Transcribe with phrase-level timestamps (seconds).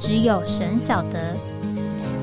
[0.00, 1.36] 只有神晓得。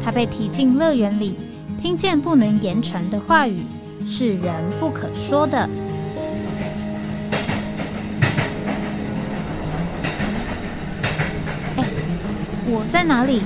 [0.03, 1.35] 他被提进乐园里，
[1.81, 3.63] 听见不能言传的话语，
[4.05, 5.69] 是人不可说的。
[11.75, 11.85] 哎
[12.69, 13.41] 我在哪里？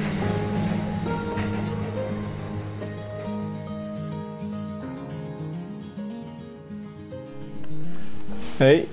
[8.59, 8.83] 哎，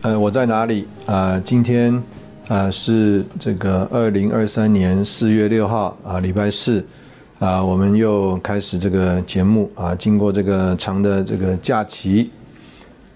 [0.00, 0.88] 呃，我在哪里？
[1.04, 2.02] 啊，今天
[2.48, 6.84] 啊是这个二零二三年四月六号啊，礼拜四
[7.38, 9.94] 啊，我们又开始这个节目啊。
[9.94, 12.30] 经过这个长的这个假期，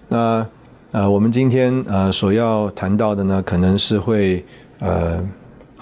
[0.07, 0.47] 那
[0.91, 4.45] 呃，我们今天呃所要谈到的呢，可能是会
[4.79, 5.21] 呃。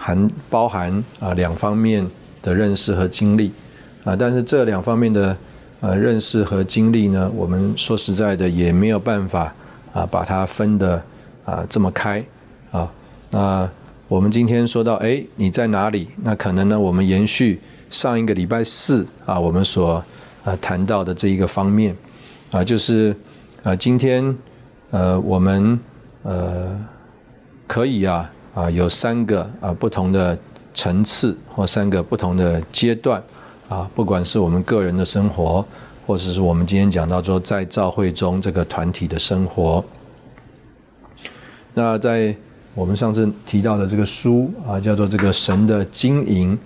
[0.03, 2.03] 含包含啊两方面
[2.41, 3.51] 的认识和经历
[4.03, 5.37] 啊，但是这两方面的
[5.79, 9.53] 呃认识和经历呢，我们说实在的也没有办法
[9.93, 10.99] 啊把它分的
[11.45, 12.25] 啊这么开
[12.71, 12.91] 啊。
[13.31, 13.67] 那
[14.07, 16.07] 我们今天说到哎你在哪里？
[16.21, 20.03] 那可能呢我们延续上一个礼拜四啊我们所
[20.43, 21.95] 呃谈到的这一个方面
[22.51, 23.15] 啊，就是
[23.63, 24.37] 啊今天
[24.91, 25.79] 呃我们
[26.21, 26.79] 呃
[27.65, 28.31] 可以啊。
[28.53, 30.37] 啊，有三个啊不同的
[30.73, 33.23] 层次或三个不同的阶段
[33.69, 35.65] 啊，不管是我们个人的生活，
[36.05, 39.81] 或者是我们今天讲到说在教会中这个团体的生活。
[41.73, 42.35] 那在
[42.73, 46.57] 我们上次提到的这个书啊，叫做这个神的经营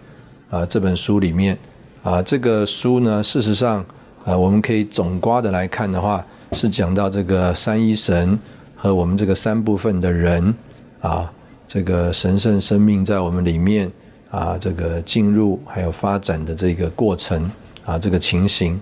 [0.52, 1.58] 啊这本书里面
[2.04, 3.84] 啊，这个书呢，事实上
[4.24, 8.38] 啊，我们可以总刮的来看的话，是讲到这个三一神
[8.76, 10.54] 和我们这个三部分的人
[11.02, 11.32] 啊。
[11.68, 13.92] 这个神圣生命在我们里面
[14.30, 17.50] 啊，这个进入还有发展的这个过程
[17.84, 18.80] 啊，这个情形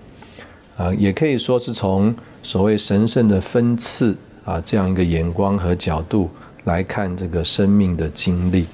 [0.76, 4.14] 啊，也可以说是从所谓神圣的分次
[4.44, 6.28] 啊这样一个眼光和角度
[6.64, 8.66] 来看这个生命的经历。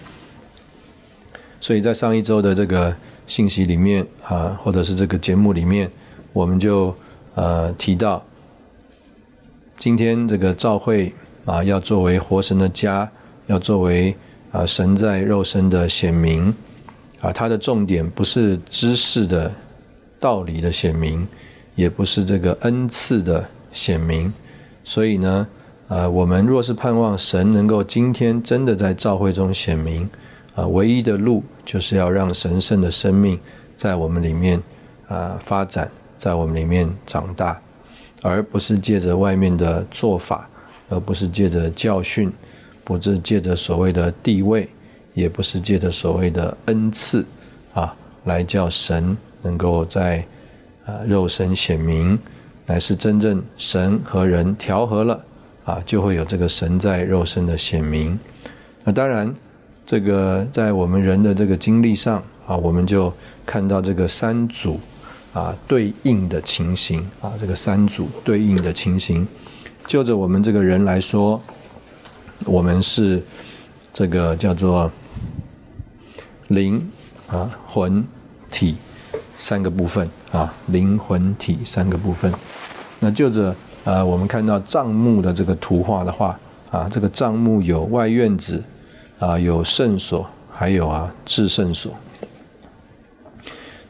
[1.61, 2.97] 所以在上一周的这个
[3.27, 5.91] 信息里面啊，或者是这个节目里面，
[6.33, 6.95] 我们就
[7.35, 8.25] 呃提到，
[9.79, 11.13] 今天这个召会
[11.45, 13.11] 啊，要作为活神的家。
[13.47, 14.15] 要作为
[14.53, 16.55] 啊神在肉身的显明
[17.21, 19.51] 啊，它的重点不是知识的
[20.21, 21.27] 道理的显明，
[21.75, 24.33] 也不是这个恩赐的显明。
[24.85, 25.45] 所以呢，
[25.91, 30.09] 呃，我们若是盼望神能够今天真的在教会中显明
[30.55, 33.37] 啊，唯一的路就是要让神圣的生命
[33.77, 34.63] 在我们里面
[35.09, 37.61] 啊发展，在我们里面长大，
[38.23, 40.49] 而不是借着外面的做法，
[40.89, 42.33] 而不是借着教训。
[42.83, 44.69] 不是借着所谓的地位，
[45.15, 47.25] 也不是借着所谓的恩赐，
[47.73, 50.27] 啊，来叫神能够在
[50.85, 52.19] 啊肉身显明，
[52.67, 55.23] 乃是真正神和人调和了，
[55.71, 58.19] 啊，就会有这个神在肉身的显明。
[58.83, 59.33] 那当然，
[59.87, 63.13] 这个在我们人的这个经历上，啊，我们就
[63.47, 64.81] 看到这个三组
[65.33, 69.25] 啊对应的情形，啊，这个三组对应的情形，
[69.87, 71.41] 就着我们这个人来说。
[72.47, 73.23] 我们是
[73.93, 74.91] 这个叫做
[76.49, 76.83] 灵
[77.29, 78.03] 啊魂
[78.51, 78.77] 体
[79.39, 82.33] 三个部分啊灵魂体三个部分。
[82.99, 83.55] 那就着
[83.91, 86.39] 呃我们看到账目的这个图画的话
[86.71, 88.63] 啊，这个账目有外院子
[89.19, 91.93] 啊，有圣所，还有啊至圣所。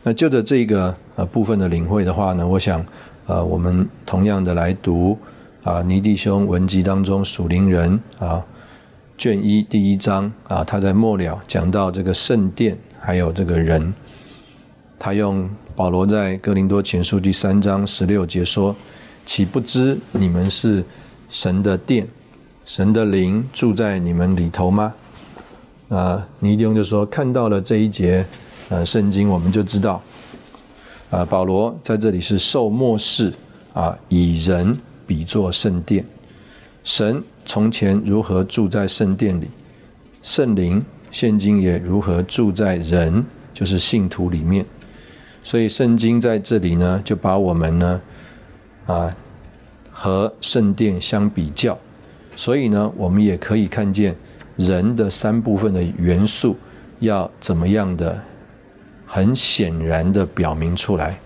[0.03, 2.83] 那就着这个呃部分的领会的话呢，我想
[3.27, 5.19] 呃我们同样的来读。
[5.63, 8.43] 啊，尼弟兄文集当中属灵人啊，
[9.19, 13.93] 卷一第一章啊，他在末了讲到这个圣殿，还有这个人，
[14.99, 15.47] 他用
[15.77, 18.75] 保罗在哥林多前书第三章十六节说
[19.31, 20.85] ：“岂不知你们是
[21.29, 22.05] 神的殿，
[22.67, 24.93] 神的灵住在你们里头吗？”
[25.89, 28.27] 啊，尼弟兄就说：“看到了这一节
[28.71, 30.03] 呃圣经，我们就知道
[31.11, 33.33] 啊，保罗在这里是受末世
[33.73, 36.05] 啊，以人。”比作圣殿，
[36.85, 39.49] 神从前如何住在圣殿里，
[40.23, 40.81] 圣灵
[41.11, 44.65] 现今也如何住在人，就是信徒里面。
[45.43, 48.01] 所以圣经在这里呢，就把我们呢，
[48.91, 49.17] 啊，
[49.93, 51.79] 和圣殿相比较。
[52.37, 54.17] 所以呢，我们也可以看见
[54.57, 56.57] 人的三部分的元素
[57.01, 58.19] 要怎么样的
[59.07, 61.19] 很显然的表明出来。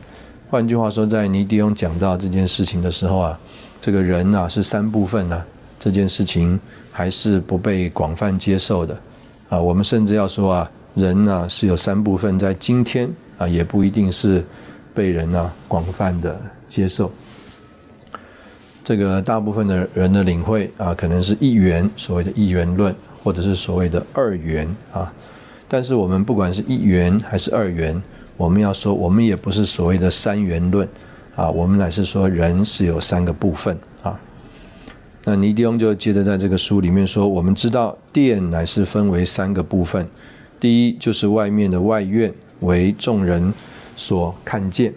[0.51, 3.41] 换句话说，在尼迪翁讲到这件事情的时候啊，
[3.81, 5.45] 这个人呐是三部分呢，
[5.79, 6.59] 这件事情
[6.93, 8.99] 还是不被广泛接受的
[9.49, 9.61] 啊。
[9.61, 13.09] 我们甚至要说啊，人呢是有三部分，在今天
[13.39, 14.45] 啊也不一定是
[14.95, 17.11] 被人呢广泛的接受。
[18.85, 25.11] 这个大部分的人的领会啊，可能是一元，所谓的一元论，或者是所谓的二元啊。
[25.67, 28.01] 但是我们不管是一元还是二元，
[28.37, 30.87] 我们要说，我们也不是所谓的三元论
[31.35, 34.21] 啊，我们乃是说人是有三个部分啊。
[35.25, 40.07] 那尼迪翁就接着在这个书里面说，我们知道殿乃是分为三个部分，
[40.61, 43.51] 第一就是外面的外院，为众人
[43.97, 44.93] 所看见，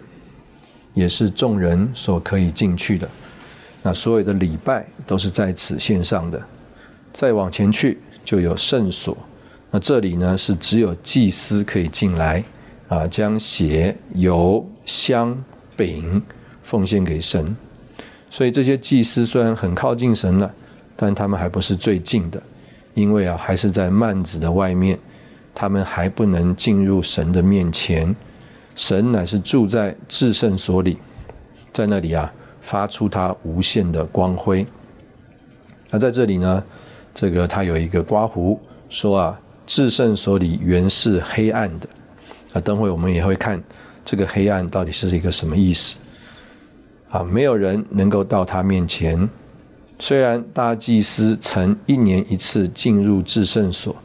[0.92, 3.08] 也是众人所可以进去的。
[3.82, 6.42] 那所有的礼拜都是在此线上的，
[7.12, 9.16] 再往前去就有圣所。
[9.70, 12.42] 那这里呢是只有祭司可以进来，
[12.88, 15.36] 啊，将血、油、香、
[15.76, 16.20] 饼
[16.62, 17.56] 奉献给神。
[18.30, 20.52] 所以这些祭司虽然很靠近神了，
[20.96, 22.42] 但他们还不是最近的，
[22.94, 24.98] 因为啊还是在幔子的外面，
[25.54, 28.14] 他们还不能进入神的面前。
[28.74, 30.98] 神乃是住在至圣所里，
[31.72, 32.32] 在那里啊。
[32.60, 34.66] 发出它无限的光辉。
[35.90, 36.62] 那在这里呢，
[37.14, 38.60] 这个它有一个刮胡
[38.90, 41.88] 说啊，至圣所里原是黑暗的。
[42.52, 43.62] 啊，等会我们也会看
[44.04, 45.96] 这个黑暗到底是一个什么意思。
[47.10, 49.28] 啊，没有人能够到他面前。
[49.98, 53.96] 虽然大祭司曾一年一次进入至圣所，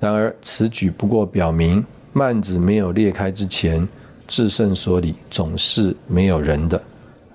[0.00, 1.84] 然而此举不过表明
[2.14, 3.86] 幔子没有裂开之前，
[4.26, 6.82] 至圣所里总是没有人的。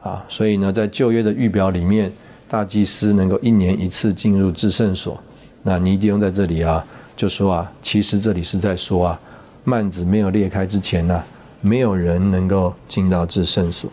[0.04, 2.12] 啊，所以呢，在旧约的预表里面，
[2.50, 5.18] 大祭司能够一年一次进入至圣所。
[5.64, 6.86] 那尼迪翁在这里啊，
[7.16, 9.20] 就说啊，其实这里是在说啊，
[9.64, 11.24] 幔子没有裂开之前呢，
[11.62, 13.90] 没有人能够进到至圣所。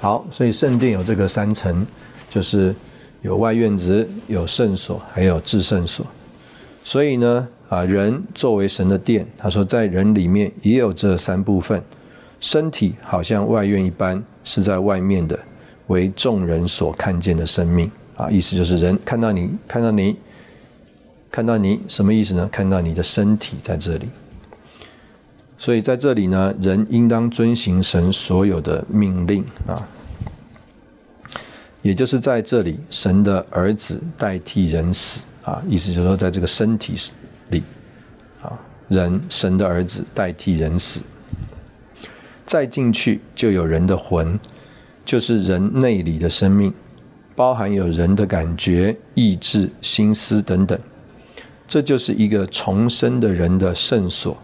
[0.00, 1.86] 好，所以圣殿有这个三层，
[2.28, 2.74] 就是
[3.22, 6.04] 有外院子、有圣所，还有至圣所。
[6.84, 11.80] 所以呢，啊，人作为神的殿，他说在人里面也有这三部分。
[12.46, 15.36] 身体好像外院一般，是在外面的，
[15.88, 20.16] 为众人所看见的生命啊，意思就是人看到你，看到你，
[21.28, 22.48] 看到你，什么意思呢？
[22.52, 24.06] 看到你的身体在这里。
[25.58, 29.84] 所以在这里呢，人应当遵行神所有的命令啊，
[31.82, 36.94] 也就是在这里，神的儿子代替人死啊，意思就是说，在这个身体
[37.50, 37.60] 里
[38.40, 38.56] 啊，
[38.86, 41.00] 人神的儿子代替人死。
[42.46, 44.38] 再进去就有人的魂，
[45.04, 46.72] 就是人内里的生命，
[47.34, 50.78] 包含有人的感觉、意志、心思等等。
[51.66, 54.36] 这就是一个重生的人的圣所，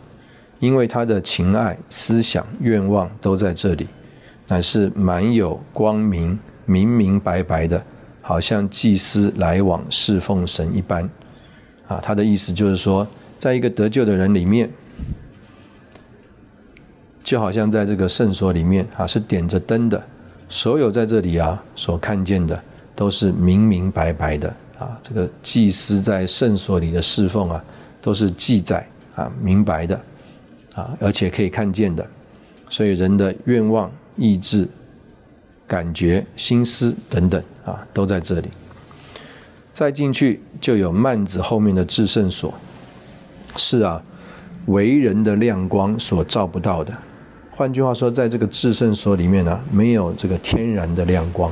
[0.59, 3.87] 因为他的情爱、思想、愿望都在这里，
[4.49, 7.81] 乃是满有光明、明明白白的，
[8.21, 11.09] 好像祭司来往侍奉神一般。
[11.87, 13.07] 啊，他的意思就是说，
[13.39, 14.69] 在一个得救的人里面。
[17.33, 20.05] 就好像在这个圣所里面啊，是点着灯的，
[20.51, 22.63] 所有在这里啊所看见的
[22.95, 25.01] 都是明明白白的啊。
[25.03, 27.65] 这个祭司在圣所里的侍奉啊，
[28.03, 29.99] 都是记载啊明白的
[30.75, 32.07] 啊，而且可以看见的。
[32.69, 34.69] 所以人的愿望、意志、
[35.67, 38.49] 感觉、心思等等啊，都在这里。
[39.73, 42.53] 再进去就有幔子后面的至圣所，
[43.57, 44.03] 是啊，
[44.67, 46.93] 为人的亮光所照不到的。
[47.63, 51.49] 换句话说，在这个至圣所里面呢，没有这个天然的亮光，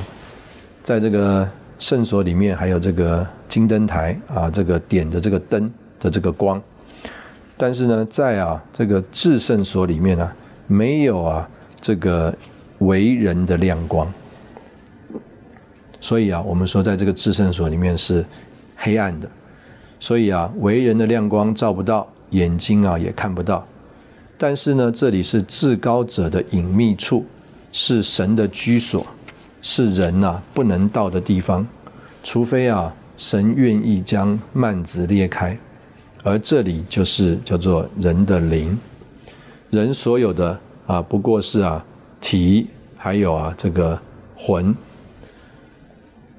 [0.83, 1.49] 在这个
[1.79, 6.61] 圣所里面还有这个金灯台啊，这个点的这个灯的这个光，
[7.55, 10.29] 但是呢，在啊这个至圣所里面呢，
[10.67, 11.49] 没有啊
[11.79, 12.35] 这个
[12.79, 14.05] 为人的亮光，
[16.01, 18.25] 所以啊，我们说在这个至圣所里面是
[18.75, 19.29] 黑暗的，
[19.97, 23.65] 所以啊，为人的亮光照不到，眼睛啊也看不到。
[24.43, 27.23] 但是呢，这里是至高者的隐秘处，
[27.71, 29.05] 是神的居所，
[29.61, 31.63] 是人呐不能到的地方，
[32.23, 35.55] 除非啊神愿意将幔子裂开，
[36.23, 38.75] 而这里就是叫做人的灵，
[39.69, 41.85] 人所有的啊不过是啊
[42.19, 42.65] 体，
[42.97, 44.01] 还有啊这个
[44.35, 44.75] 魂，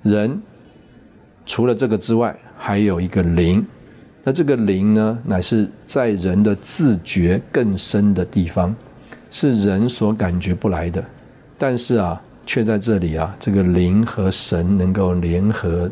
[0.02, 0.42] 人
[1.46, 3.64] 除了这个之外，还有一个灵。
[4.24, 8.74] 那这个灵呢，乃是在人的自觉更深的地方，
[9.30, 11.04] 是人所感觉不来的，
[11.58, 15.90] 但是啊，却在这里啊，这个灵和神能够联合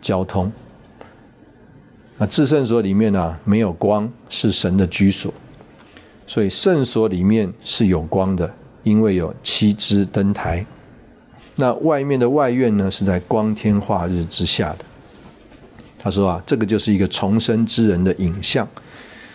[0.00, 0.50] 交通。
[2.16, 5.32] 那，至圣所里面呢，没有光，是神的居所，
[6.26, 8.52] 所以圣所里面是有光的，
[8.82, 10.66] 因为有七支灯台。
[11.54, 14.84] 那外面的外院呢，是在光天化日之下的。
[16.08, 18.66] 他说啊，这个就是一个重生之人的影像，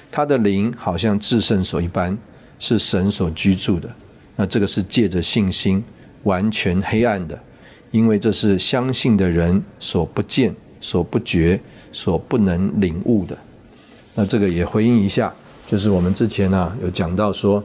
[0.10, 2.18] 他的灵好像至圣所一般，
[2.58, 3.88] 是神所居住的。
[4.36, 5.84] 那这个是借着信心，
[6.24, 7.40] 完全黑暗的，
[7.92, 10.52] 因为这是相信的人所不见、
[10.82, 11.62] 所不觉、
[11.92, 13.38] 所不能领悟的。
[14.16, 15.32] 那这个也回应一下，
[15.68, 17.64] 就是我们之前呢有讲到说，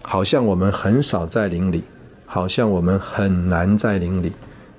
[0.00, 1.84] 好像我们很少在灵里。
[2.32, 4.30] 好像我们很难在灵里，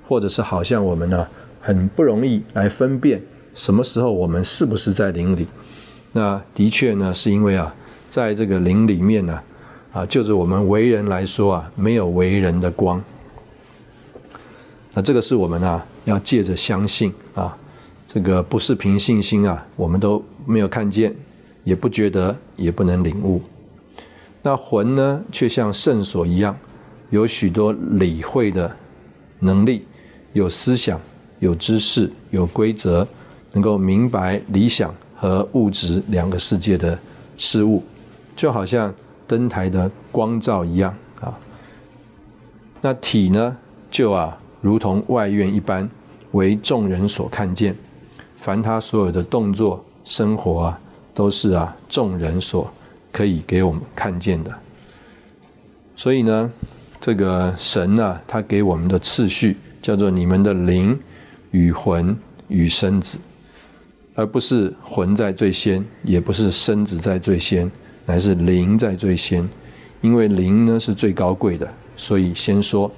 [0.07, 1.27] 或者是好像我们呢
[1.61, 3.21] 很不容易来分辨
[3.53, 5.45] 什么时候我们是不是在灵里。
[6.11, 7.73] 那的确呢，是因为啊，
[8.09, 9.41] 在这个灵里面呢，
[9.93, 13.01] 啊，就是我们为人来说啊，没有为人的光。
[14.93, 17.57] 那这个是我们啊要借着相信啊，
[18.07, 21.15] 这个不是凭信心啊，我们都没有看见，
[21.63, 23.41] 也不觉得，也不能领悟。
[24.41, 26.57] 那魂呢，却像圣所一样。
[27.11, 28.73] 有许多理会的
[29.39, 29.85] 能力，
[30.31, 30.97] 有思想，
[31.41, 33.05] 有知识，有规则，
[33.51, 36.97] 能够明白理想和物质两个世界的
[37.35, 37.83] 事物，
[38.35, 38.93] 就好像
[39.27, 41.37] 灯台的光照一样啊。
[42.79, 43.57] 那体呢，
[43.91, 45.89] 就啊，如同外院一般，
[46.31, 47.75] 为众人所看见。
[48.37, 50.79] 凡他所有的动作、生活啊，
[51.13, 52.71] 都是啊，众人所
[53.11, 54.51] 可以给我们看见的。
[55.97, 56.49] 所以呢。
[57.03, 60.95] 这个神呢，他给我们的次序叫做你们的灵
[61.51, 62.17] 与魂
[62.47, 63.17] 与身子，
[64.15, 67.69] 而不是魂在最先，也不是身子在最先，
[68.05, 69.47] 乃是灵在最先。
[70.01, 72.89] 因为灵呢是最高贵的，所以先说；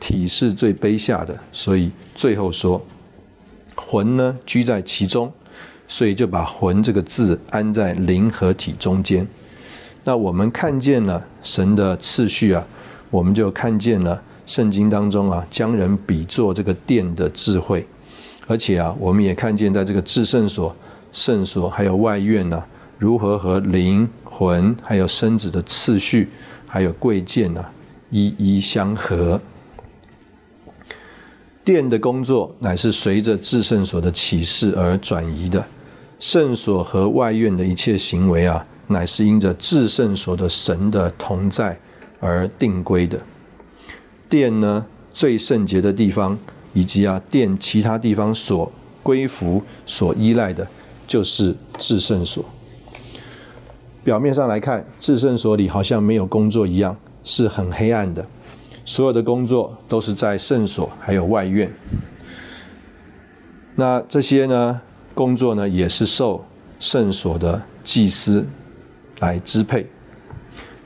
[0.00, 2.84] 体是最卑下的，所以最后说。
[3.74, 5.30] 魂呢居在其中，
[5.86, 9.26] 所以就把魂这个字安在灵和体中间。
[10.02, 12.66] 那我们看见了神的次序啊。
[13.08, 17.86] 我们就看见了圣经当中啊，将人比作这个殿的智慧，
[18.46, 20.74] 而且啊，我们也看见在这个至圣所、
[21.12, 22.62] 圣所还有外院呢，
[22.98, 26.28] 如何和灵魂还有身子的次序
[26.66, 27.64] 还有贵贱呢，
[28.10, 29.40] 一一相合。
[31.64, 35.64] 殿的工作乃是随着至圣所的启示而转移的，
[36.20, 41.78] 圣所和外院的一切行为啊，乃是因着至圣所的神的同在。
[42.18, 43.20] 而定规的
[44.26, 46.36] 殿呢，最圣洁的地方，
[46.76, 48.70] 以及啊殿其他地方所
[49.02, 50.68] 归服、所依赖的，
[51.06, 52.44] 就是至圣所。
[54.04, 58.26] 表面上来看，至圣所里好像没有工作一样，是很黑暗的。
[58.84, 61.72] 所有的工作都是在圣所还有外院。
[63.76, 64.82] 那这些呢，
[65.14, 66.44] 工作呢，也是受
[66.78, 68.46] 圣所的祭司
[69.20, 69.86] 来支配，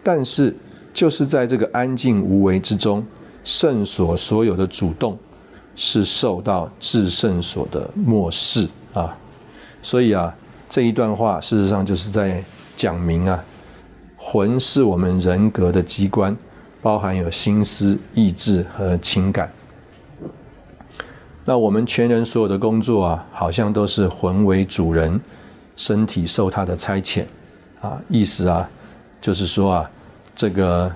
[0.02, 0.56] 但是。
[0.92, 3.06] 就是在这个安静无为之中，
[3.44, 5.16] 圣所所有的主动
[5.82, 9.16] 是受到至圣所的漠视啊，
[9.80, 10.34] 所以啊，
[10.68, 12.44] 这一段话事实上就是在
[12.76, 13.42] 讲明啊，
[14.18, 16.36] 魂是我们人格的机关，
[16.82, 19.50] 包含有心思、意志和情感。
[21.46, 25.18] 那我们全人所有的工作啊，好像都是魂为主人，
[25.76, 27.24] 身体受他的差遣
[27.80, 28.68] 啊，意思啊，
[29.18, 29.90] 就是说啊。
[30.36, 30.90] 这个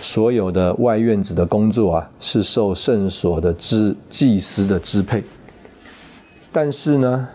[0.00, 5.22] 所有的外院子的工作啊，是受圣所的支祭司的支配。
[6.50, 7.28] 但是呢，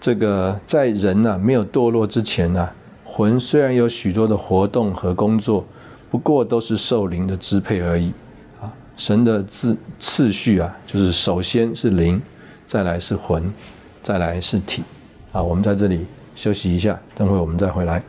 [0.00, 2.68] 这个在人呢没有堕落之前呢，
[3.04, 5.64] 魂虽然有许多的活动和工作，
[6.10, 8.12] 不过都是受灵的支配而已。
[8.60, 12.20] 啊，神的次次序啊，就是首先是灵，
[12.66, 13.52] 再来是魂，
[14.02, 14.82] 再来是体。
[15.32, 18.02] 啊，我们在这里休息一下，等会我们再回来。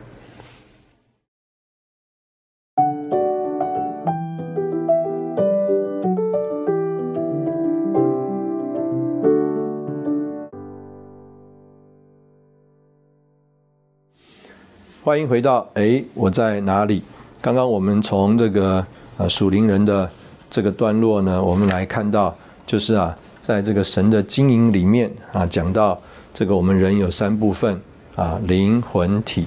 [15.04, 17.02] 欢迎回到哎，我在哪里？
[17.40, 20.08] 刚刚我们从这个呃属灵人的
[20.48, 22.32] 这个段落呢，我们来看到，
[22.64, 26.00] 就是啊，在这个神的经营里面啊，讲到
[26.32, 27.80] 这个我们人有三部分
[28.14, 29.44] 啊，灵魂体，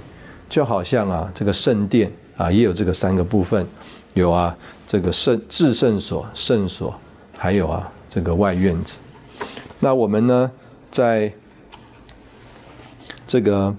[0.49, 3.65] 就好像啊这个圣殿啊也有这个三个部分，
[4.13, 4.53] 有啊
[4.85, 6.93] 这个圣至圣所、圣所，
[7.37, 8.99] 还有啊这个外院子。
[9.79, 10.51] 那我们呢，
[10.91, 11.31] 在
[13.25, 13.73] 这个。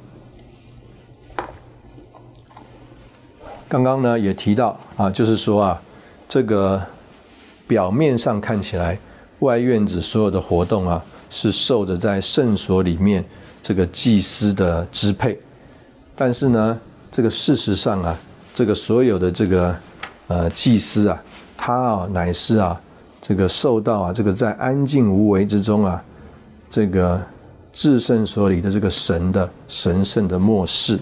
[3.68, 5.82] 刚刚呢也提到啊，就是说啊，
[6.28, 6.80] 这个
[7.66, 8.96] 表面上看起来
[9.40, 13.24] 外院子所有的活动啊，是受着在圣所里面
[13.60, 15.36] 这个祭司的支配，
[16.14, 16.78] 但是呢，
[17.10, 18.16] 这个事实上啊，
[18.54, 19.76] 这个所有的这个
[20.28, 21.20] 呃祭司啊，
[21.56, 22.80] 他啊乃是啊
[23.20, 26.00] 这个受到啊这个在安静无为之中啊
[26.70, 27.20] 这个
[27.72, 31.00] 至圣所里的这个神的神圣的漠视。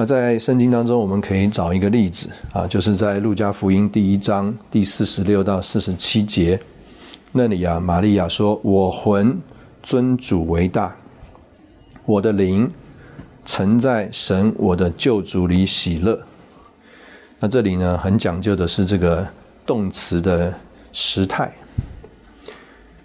[0.00, 6.58] 那在圣经当中，我们可以找一个例子啊，就是在路加福音第一章第四十六到四十七节
[7.32, 9.38] 那里啊，玛利亚说：“我魂
[9.82, 10.96] 尊主为大，
[12.06, 12.72] 我的灵。”
[13.44, 16.18] 曾在神我的救主里喜乐。
[17.38, 19.28] 那这里呢，很讲究的是这个
[19.66, 20.54] 动词的
[20.94, 21.52] 时态。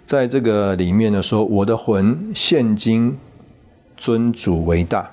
[0.06, 3.18] 在这个里面呢，说我的魂现今
[3.98, 5.10] 尊主为大，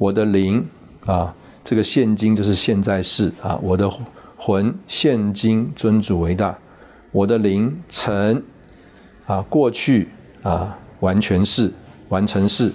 [0.00, 0.66] 我的灵
[1.04, 3.86] 啊，这个现今就是现在世啊，我的
[4.34, 6.58] 魂现今尊主为大，
[7.12, 8.42] 我的灵曾
[9.26, 10.08] 啊过去
[10.42, 11.70] 啊完全是
[12.08, 12.72] 完成式。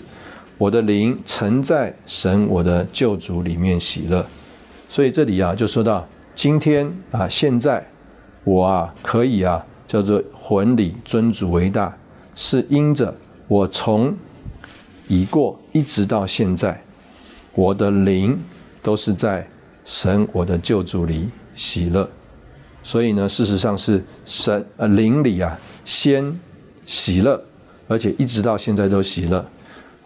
[0.59, 4.23] 我的灵曾在神我的救主里面喜乐，
[4.87, 7.83] 所以这里啊就说到今天啊现在
[8.43, 11.97] 我啊可以啊叫做魂里尊主为大，
[12.35, 13.11] 是因着
[13.47, 14.15] 我从
[15.07, 16.79] 已过一直到现在，
[17.55, 18.39] 我的灵
[18.83, 19.47] 都是在
[19.85, 22.07] 神我的救主里喜乐，
[22.83, 26.39] 所以呢事实上是神呃灵里啊先
[26.85, 27.41] 喜乐，
[27.87, 29.43] 而且一直到现在都喜乐。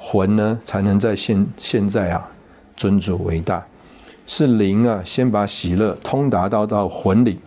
[0.02, 2.26] 魂呢，才能在现现在啊，
[2.78, 3.62] 尊主为大，
[4.26, 7.38] 是灵啊，先把喜乐通达到到魂里，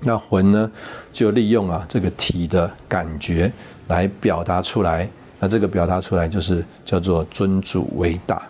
[0.00, 0.70] 那魂呢，
[1.12, 3.50] 就利用啊这个体的感觉
[3.88, 5.08] 来表达出来，
[5.40, 8.40] 那这个表达出来就是叫做尊主为大。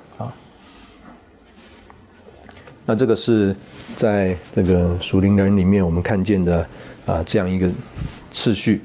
[2.86, 3.54] 那这个是
[3.96, 6.66] 在这个属灵人里面我们看见的
[7.04, 7.70] 啊这样一个
[8.30, 8.80] 次序，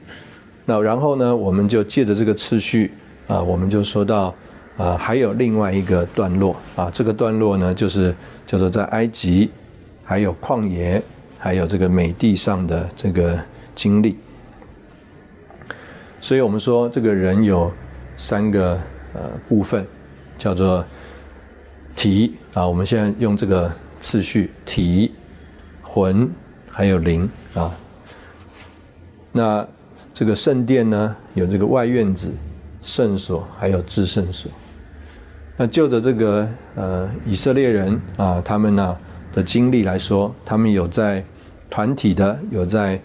[0.65, 2.91] 那然后呢，我们就借着这个次序。
[3.27, 4.35] 啊，我们就说到，
[4.75, 8.13] 啊，还有另外一个段落啊，这个段落呢，就是
[8.45, 9.49] 叫做在埃及，
[10.03, 11.01] 还有旷野，
[11.39, 13.39] 还有这个美地上的这个
[13.73, 14.17] 经历。
[16.19, 17.71] 所以我们说，这个人有
[18.17, 18.77] 三个
[19.13, 19.87] 呃部分，
[20.37, 20.83] 叫做
[21.95, 25.13] 体啊，我们现在用这个次序，体、
[25.81, 26.29] 魂
[26.69, 27.73] 还有灵啊。
[29.31, 29.65] 那
[30.13, 32.33] 这个圣殿呢，有这个外院子。
[32.83, 34.51] 圣所还有至圣所，
[35.55, 38.97] 那就着这个呃以色列人啊，他们呢
[39.31, 41.23] 的经历来说，他们有在
[41.69, 42.99] 团体的，有在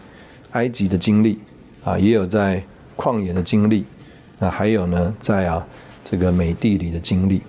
[0.52, 1.38] 埃及的经历
[1.84, 2.64] 啊，也有在
[2.96, 3.84] 旷野的经历，
[4.38, 5.62] 那还有呢在啊
[6.02, 7.42] 这个美地里的经历。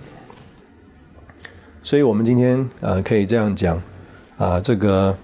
[1.82, 3.80] 所以我们今天呃可以这样讲
[4.36, 5.16] 啊，这个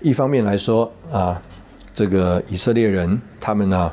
[0.00, 1.40] 一方面来说啊，
[1.94, 3.92] 这个以色列人他们呢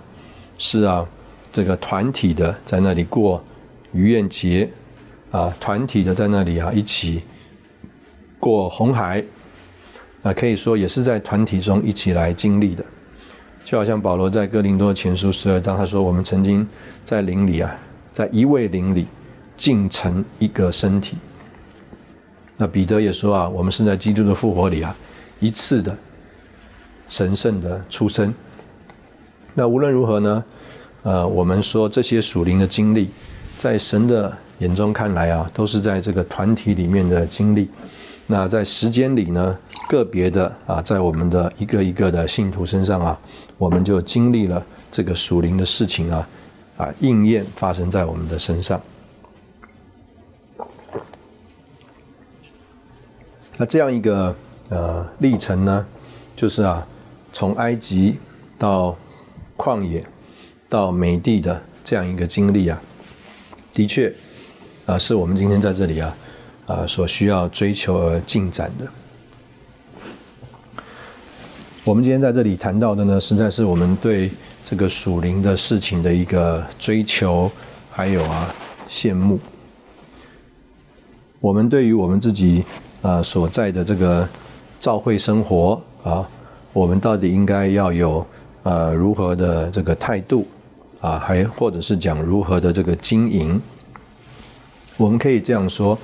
[0.58, 1.06] 是啊。
[1.52, 3.43] 这个团体的在那里过
[3.91, 4.69] 逾越节，
[5.32, 7.24] 啊，团体的在那里啊一起
[8.39, 9.22] 过红海，
[10.22, 12.86] 啊，可以说也是在团体中一起来经历的，
[13.65, 16.65] 就好像保罗在哥林多前书十二章他说，我们曾经
[17.04, 17.76] 在灵里啊，
[18.13, 19.08] 在一位灵里
[19.58, 21.17] 竟成一个身体。
[22.62, 24.93] 那彼得也说啊，我们是在基督的复活里啊，
[25.39, 25.98] 一次的
[27.08, 28.34] 神圣的出生。
[29.54, 30.43] 那无论如何呢？
[31.04, 33.10] 呃，我们说这些属灵的经历，
[33.58, 37.69] 在神的眼中看来啊，都是在这个团体里面的经历。
[38.28, 43.17] 那在时间里呢，个别的啊，在我们的一个一个的信徒身上啊，
[43.58, 46.28] 我们就经历了这个属灵的事情啊，
[46.76, 48.80] 啊，应验发生在我们的身上。
[53.60, 54.34] 那这样一个
[54.69, 55.86] 呃历程呢，
[56.34, 56.88] 就是啊，
[57.34, 58.17] 从埃及
[58.58, 58.98] 到
[59.58, 60.04] 旷野。
[60.69, 62.80] 到美地的这样一个经历啊，
[63.74, 64.13] 的确
[64.86, 66.15] 啊，是我们今天在这里啊
[66.67, 68.86] 啊所需要追求而进展的。
[71.84, 74.30] 我们今天在这里谈到的呢，实在是我们对
[74.63, 77.52] 这个属灵的事情的一个追求，
[77.89, 78.54] 还有啊
[78.88, 79.39] 羡慕。
[81.39, 82.63] 我们对于我们自己
[83.01, 84.27] 啊所在的这个
[84.79, 86.27] 教会生活啊，
[86.73, 88.25] 我们到底应该要有
[88.63, 90.47] 呃如何的这个态度？
[91.01, 93.62] 啊，还或者是讲如何的这个经营，
[94.97, 95.97] 我们可以这样说：，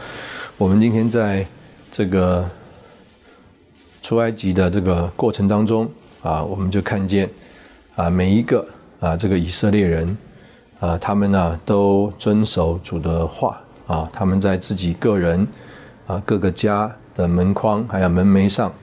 [0.57, 1.45] 我们今天在
[1.91, 2.49] 这个
[4.01, 5.85] 出埃及的这个过程当中，
[6.21, 7.29] 啊，我们就看见
[7.97, 8.65] 啊，每一个
[9.01, 10.17] 啊，这个以色列人
[10.79, 15.45] 啊，他们呢都遵守主的话啊，他们在自己个人
[16.07, 18.73] 啊各个家的门框还有门楣上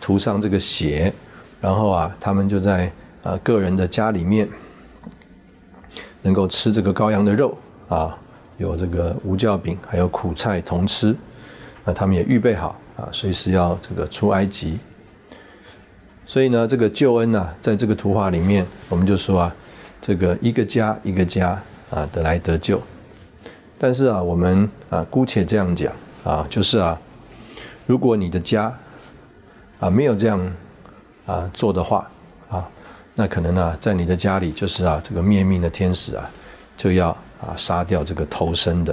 [0.00, 1.12] 涂上这个血，
[1.60, 2.90] 然后啊，他们就在
[3.22, 4.48] 啊个人的家里面。
[6.20, 7.56] 能够吃这个羔羊的肉
[7.88, 8.18] 啊，
[8.56, 11.14] 有这个无酵饼，还有苦菜同吃，
[11.84, 14.80] 那他们也预备好啊，随时要这个出埃及。
[16.26, 19.54] 所以呢，这个救恩呢，在这个图画里面，我们就说啊，
[20.02, 21.50] 这个一个家一个家
[21.88, 22.82] 啊得来得救。
[23.78, 25.92] 但是啊，我们啊姑且这样讲
[26.28, 26.98] 啊，就是啊，
[27.86, 28.76] 如果你的家
[29.80, 30.52] 啊没有这样
[31.24, 32.08] 啊做的话
[32.48, 32.68] 啊，
[33.14, 36.30] 那可能呢，在你的家里就是啊，这个灭命的天使啊
[36.76, 37.16] 就要。
[37.40, 38.92] 啊，杀掉这个投生的。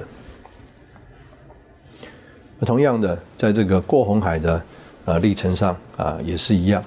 [2.60, 4.62] 同样的，在这个过红海的
[5.04, 6.84] 啊历程上啊，也是一样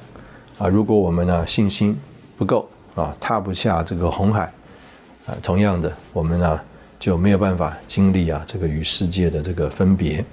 [0.57, 0.69] 啊。
[0.69, 1.99] 如果我们呢信心
[2.37, 4.43] 不够啊，踏不下这个红海
[5.27, 6.61] 啊，同样的，我们呢
[7.01, 10.25] 就没有办法经历啊这个与世界的这个分别。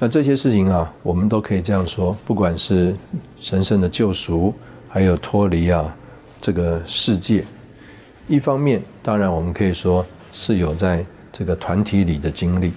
[0.00, 2.94] 那这些事情啊，我们都可以这样说：，不管是
[3.40, 4.54] 神圣的救赎，
[4.88, 5.92] 还有脱离啊
[6.40, 7.44] 这个世界。
[8.28, 12.72] 一方面，当然我们可以说是有在这个团体里的经历，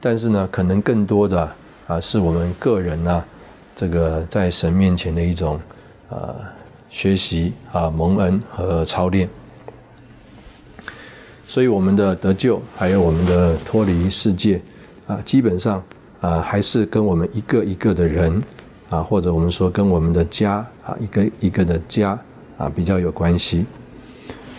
[0.00, 1.48] 但是呢，可能更多的
[1.86, 3.24] 啊，是我们个人呢，
[3.76, 5.60] 这个在神面前的一种
[6.10, 6.34] 啊
[6.90, 9.28] 学习啊蒙恩和操练。
[11.46, 14.60] 所以我们的得救，还有我们的脱离世界
[15.06, 15.80] 啊，基本上
[16.20, 18.42] 啊，还是跟我们一个一个的人
[18.90, 22.18] 啊，或者我们说跟我们的家啊，一个一个的家
[22.56, 23.66] 啊，比较有关系。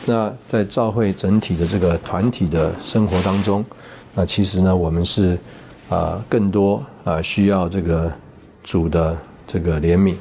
[0.05, 3.63] 那在教会整体的这个团体的生活当中，
[4.15, 5.37] 那其实呢，我们是
[5.89, 8.11] 啊更多啊需要这个
[8.63, 10.15] 主的这个怜悯，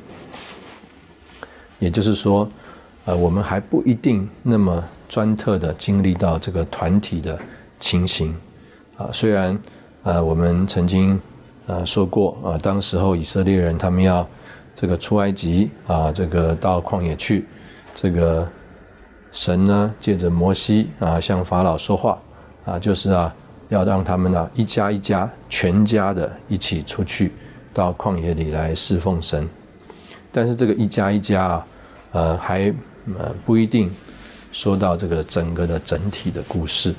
[1.79, 2.47] 也就是说，
[3.05, 7.39] 呃，我们还不一定那么专特的经历到这个团体的
[7.79, 8.37] 情形
[8.97, 9.09] 啊。
[9.13, 9.59] 虽然
[10.03, 11.19] 呃我们曾经
[11.69, 14.29] 呃说过啊，当时候以色列人他们要
[14.75, 17.47] 这个出埃及啊，这个到旷野去，
[17.95, 18.45] 这个。
[19.31, 22.19] 神呢，借着摩西啊，向法老说话
[22.65, 23.33] 啊，就是啊，
[23.69, 27.31] 要让他们呢一家一家全家的一起出去
[27.75, 29.47] 到旷野里来侍奉神。
[30.33, 31.67] 但是这个一家一家啊，
[32.13, 32.75] 呃，还
[33.19, 33.95] 呃不一定
[34.51, 36.95] 说到这个整个的整体的故事，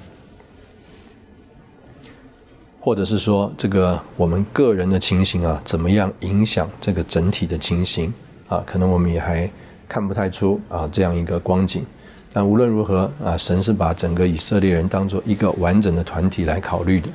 [2.89, 8.11] 或者是说这个我们个人的情形啊，怎么样影响这个整体的情形
[8.47, 8.63] 啊？
[8.65, 9.47] 可能我们也还
[9.87, 11.85] 看不太出啊这样一个光景。
[12.33, 17.07] 但无论如何啊，神是把整个以色列人当做一个完整的团体来考虑的。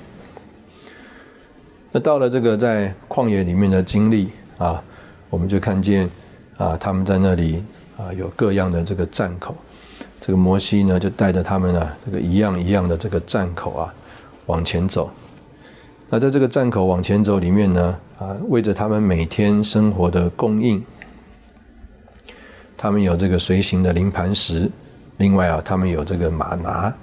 [1.91, 4.81] 那到了这个在旷野里面的经历啊，
[5.29, 6.09] 我们就看见
[6.57, 7.61] 啊，他们在那里
[7.97, 9.53] 啊有各样的这个站口，
[10.21, 13.93] 这个摩西呢就带着他们啊这个一样一样的这个站口啊
[14.47, 15.11] 往前走。
[16.14, 20.81] 那在这个站口往前走里面呢啊，为着他们每天生活的供应，
[22.77, 24.70] 他们有这个随行的灵磐石。
[25.16, 26.94] 另外啊，他们有这个马拿，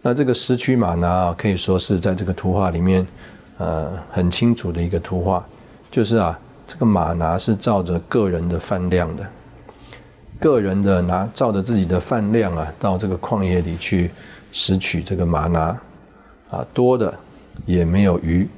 [0.00, 3.06] 那这个石区马拿啊，可以说是在这个图画里面，
[3.58, 5.44] 呃，很清楚的一个图画，
[5.90, 9.26] 就是啊，这个马拿是照着个人的饭量的，
[10.40, 14.10] 个人的拿照着自己的饭量啊，到这个旷野里去
[14.52, 15.78] 拾取这个马拿，
[16.50, 17.14] 啊，多的
[17.66, 18.48] 也没有余，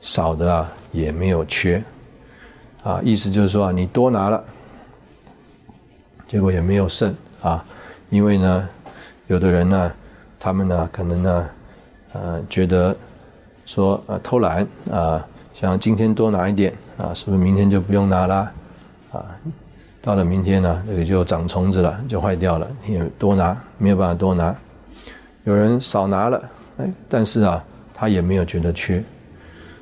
[0.00, 1.82] 少的啊也没有缺，
[2.82, 4.44] 啊，意思就是说啊，你多拿了，
[6.28, 7.14] 结果也没有剩。
[7.42, 7.64] 啊，
[8.08, 8.68] 因为呢，
[9.26, 9.92] 有的人呢，
[10.38, 11.48] 他们呢，可能呢，
[12.12, 12.96] 呃，觉得
[13.66, 18.52] 说呃偷懒啊，想今天多拿一点啊，是不是明天就不用拿啦？
[19.10, 19.26] 啊，
[20.00, 24.54] 到了明天呢，那个就长虫子了，就坏掉了，也多拿没有办法多拿。
[25.42, 29.02] 有人少拿了，哎，但是啊，他也没有觉得缺，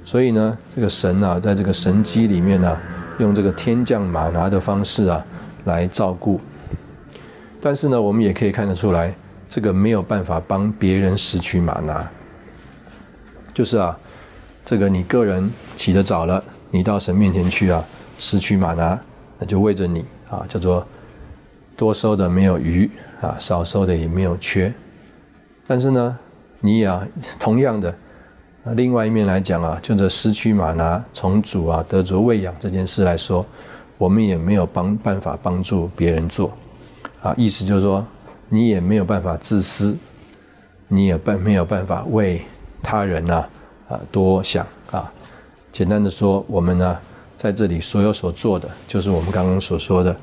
[0.04, 2.76] 所以呢，这个神啊，在这个神机里面呢，
[3.18, 5.24] 用这个天降马拿的方式啊，
[5.64, 6.40] 来照顾。
[7.60, 9.14] 但是呢，我们也可以看得出来，
[9.48, 12.10] 这个没有办法帮别人拾取马拿。
[13.52, 13.98] 就是啊，
[14.64, 17.84] 这个你个人起得早了，你到神面前去啊，
[18.18, 18.98] 拾取马拿，
[19.38, 20.86] 那就为着你啊，叫做
[21.76, 24.72] 多收的没有余啊，少收的也没有缺。
[25.66, 26.18] 但是呢，
[26.60, 26.90] 你也
[27.38, 27.94] 同样的，
[28.74, 33.44] 另外一面来讲啊，就这失去马拿从主啊得着喂养这件事来说，
[33.96, 36.52] 我们也没有帮办法帮助别人做。
[37.22, 38.06] 啊，意思就是说，
[38.48, 39.96] 你也没有办法自私，
[40.88, 42.40] 你也办没有办法为
[42.82, 43.44] 他人呐
[43.88, 45.10] 啊多想啊。
[45.72, 46.98] 简单的说，我们呢
[47.36, 50.14] 在这里所有所做的，就是我们刚刚所说的，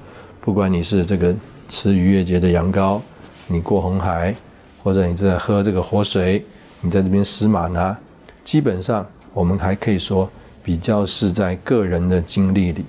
[0.41, 1.33] 不管你是这个
[1.69, 2.99] 吃逾越节的羊羔，
[3.47, 4.35] 你过红海，
[4.83, 6.45] 或者你正在喝这个活水，
[6.81, 7.95] 你在这边施马拿，
[8.43, 10.29] 基本上我们还可以说，
[10.63, 12.85] 比较是在个人的经历里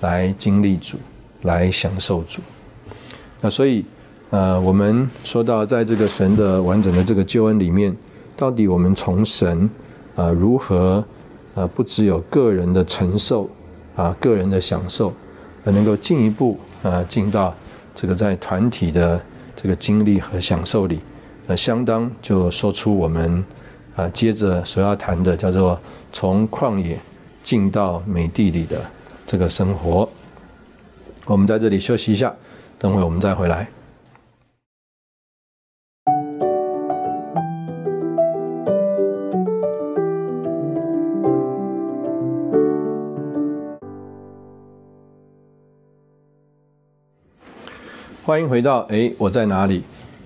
[0.00, 0.98] 来经历主，
[1.42, 2.40] 来享受主。
[3.40, 3.84] 那所以，
[4.30, 7.94] 呃，我们说到在这个神的完整的这个救恩里面，
[8.36, 9.68] 到底我们从神
[10.14, 11.04] 啊如何
[11.54, 13.50] 啊不只有个人的承受
[13.96, 15.12] 啊个人的享受，
[15.64, 17.54] 而能够进一步呃进到
[17.94, 19.20] 这个在团体的
[19.56, 21.00] 这个经历和享受里，
[21.48, 23.44] 呃，相当就说出我们
[23.96, 25.78] 啊接着所要谈的叫做
[26.12, 26.98] 从旷野
[27.42, 28.80] 进到美地里的
[29.26, 30.08] 这个生活。
[31.24, 32.34] 我们在这里休息一下，
[32.78, 33.68] 等会我们再回来。
[48.24, 49.82] 欢迎回到哎，我在哪里？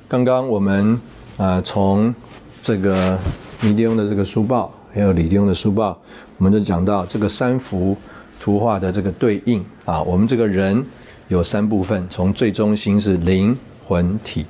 [0.08, 1.00] 刚刚我们
[1.36, 2.14] 啊从
[2.60, 3.18] 这个
[3.60, 5.98] 尼迪翁的这个书报，还有李迪翁的书报，
[6.38, 7.96] 我们就讲到这个三幅
[8.38, 10.00] 图画的这个对应啊。
[10.00, 10.84] 我们这个人
[11.26, 14.46] 有三部分，从最中心是灵魂体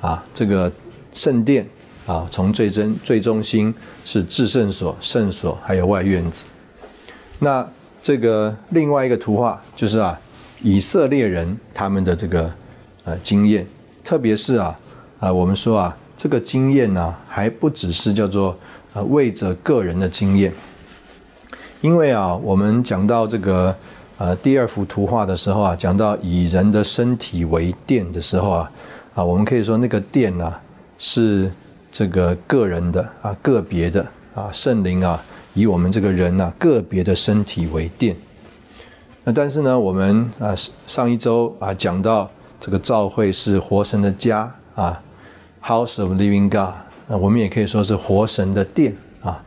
[0.00, 0.70] 啊，这个
[1.12, 1.66] 圣殿
[2.06, 6.44] 啊，从最真最中心是至圣所、圣所，还有外院子。
[7.40, 7.66] 那
[8.00, 10.16] 这个另外一个图画就是啊，
[10.62, 12.48] 以色列人他们的这个。
[13.06, 13.66] 呃，经验，
[14.02, 14.74] 特别是啊，
[15.24, 18.54] 啊，我们说啊，这个经验呢，还不只是叫做
[18.92, 20.52] 呃为着个人的经验，
[21.80, 23.74] 因为啊，我们讲到这个
[24.18, 28.70] 呃第二幅图画的时候啊，讲到以人的身体为殿的时候啊，
[29.14, 30.52] 啊，我们可以说那个殿呢
[30.98, 31.50] 是
[31.90, 35.18] 这个个人的啊个别的啊圣灵啊
[35.54, 38.14] 以我们这个人啊个别的身体为殿，
[39.24, 40.54] 那但是呢，我们啊
[40.86, 42.30] 上一周啊讲到。
[42.60, 44.98] 这个教会是活神的家啊
[45.64, 46.74] ，House of Living God。
[47.06, 49.42] 那我们也可以说是活神的殿啊。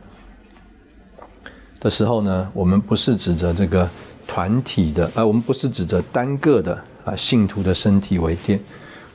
[1.80, 3.88] 的时候呢，我们不是指着这个
[4.26, 8.60] 团体的，呃，我们不是指着单个的啊信徒的身体为殿，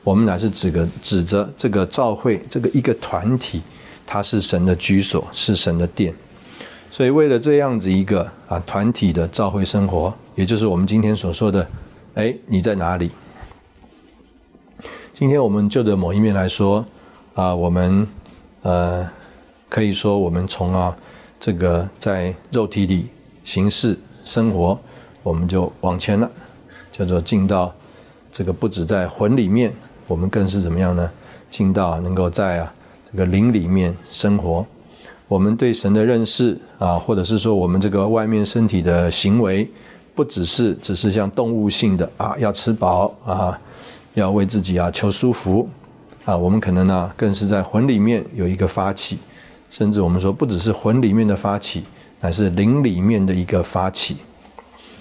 [0.02, 3.62] 我们乃是指个指着这个教会这个一个团体，
[4.06, 6.14] 它是神的居所，是神的殿。
[6.90, 11.68] 所以为了这样子一个啊团体的教会生活，也就是我们今天所说的，
[12.14, 13.10] 哎，你在哪里？
[15.12, 16.84] 今天我们就着某一面来说，
[17.34, 18.06] 啊，我们
[18.62, 19.08] 呃
[19.68, 20.96] 可以说我们从啊
[21.40, 23.06] 这个在肉体里
[23.44, 24.78] 行事生活，
[25.22, 26.30] 我们就往前了，
[26.92, 27.74] 叫做进到
[28.32, 29.74] 这个不止在魂里面，
[30.06, 31.10] 我们更是怎么样呢？
[31.50, 32.72] 进到能够在啊
[33.10, 34.64] 这个灵里面生活，
[35.26, 39.68] 我们对神的认识啊，或者是说我们这个外面身体的行为，
[40.14, 43.60] 不只是只是像动物性的啊要吃饱啊。
[44.14, 45.68] 要为自己啊求舒服，
[46.24, 49.18] 啊，我们可能呢更是在魂里面有一个发起，
[49.68, 51.84] 甚至我们说不只是魂里面的发起，
[52.20, 54.16] 乃是灵里面的一个发起。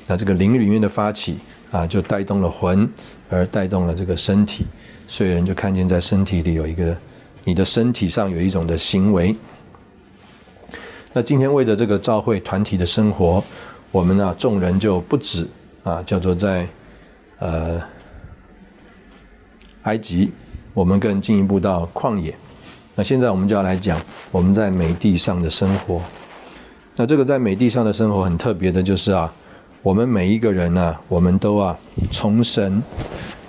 [0.06, 1.38] 那这个灵里面的发起
[1.72, 2.90] 啊，就带动了魂，
[3.30, 4.66] 而带动了这个身体，
[5.08, 6.96] 所以人就看见在身体里有一个，
[7.46, 9.34] 你的身体上有一种的行为。
[11.14, 13.42] 那今天为了这个召会团体的生活，
[13.92, 15.48] 我们呢众人就不止
[15.84, 16.68] 啊，叫做在
[17.40, 17.82] 呃。
[19.84, 20.32] 埃及，
[20.74, 22.36] 我们更进一步到旷野。
[22.96, 24.00] 那现在我们就要来讲
[24.32, 26.02] 我们在美地上的生活。
[26.96, 29.34] 那这个在美地上的生活很特别的，就是啊，
[29.82, 31.76] 我们每一个人呢，我们都啊，
[32.12, 32.84] 从神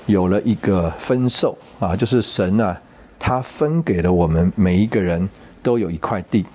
[0.06, 2.80] 有了一个分受啊，就是神啊，
[3.18, 5.28] 他分给了我们每一个人
[5.62, 6.46] 都有一块地。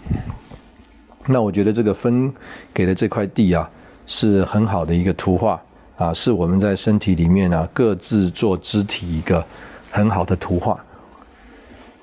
[1.27, 2.33] 那我觉得这个分
[2.73, 3.69] 给的这块地啊，
[4.07, 5.61] 是很好的一个图画
[5.95, 9.45] 啊，是我们在身体里面啊，各自做肢体一个。
[9.91, 10.79] 很好的图画。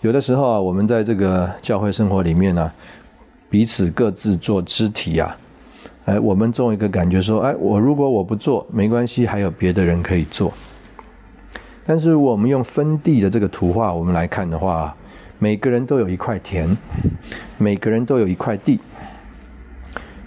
[0.03, 2.71] 有的时候啊，我们在这个教会生活里面呢，
[3.49, 5.37] 彼此各自做肢体啊，
[6.05, 10.53] 哎，我们总有一个感觉说，哎，我如果我不做没关系，还有别的人可以做。
[11.85, 14.95] 但是我们用分地的这个图画，我们来看的话，
[15.39, 16.77] 每个人都有一块田，
[17.59, 18.79] 每个人都有一块地。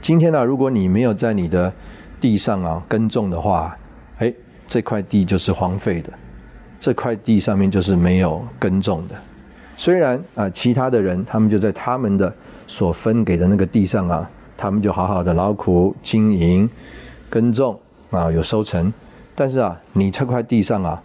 [0.01, 1.71] 今天呢，如果你没有在你的
[2.19, 3.77] 地上啊耕种的话，
[4.17, 4.33] 哎，
[4.67, 6.11] 这块地就是荒废的。
[6.79, 9.15] 这块地上面就是没有耕种的，
[9.75, 12.33] 虽然啊，其他的人他们就在他们的
[12.67, 16.69] 所分给的那个地上啊，他们就好好的劳苦经营、
[17.29, 17.77] 耕种
[18.11, 18.91] 啊，有收成。
[19.35, 21.01] 但是啊，你这块地上啊，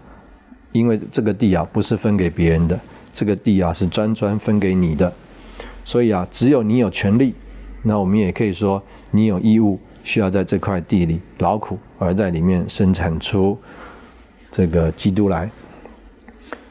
[0.72, 2.78] 因为这个地啊不是分给别人的，
[3.12, 5.12] 这个地啊是专专分给你的，
[5.84, 7.34] 所以啊，只有你有权利，
[7.82, 13.58] 那我们也可以说你有义务，需要在这块地里劳苦，而在里面生产出
[14.50, 15.50] 这个基督来。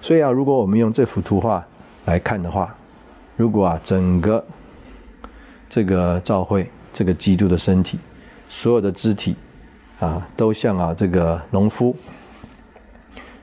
[0.04, 1.66] 所以啊，如果我们用这幅图画
[2.04, 2.76] 来看的话，
[3.38, 4.44] 如果啊整个
[5.70, 7.98] 这个教会这个基督的身体，
[8.50, 9.34] 所有的肢体
[10.02, 11.96] 啊，都像啊这个农夫，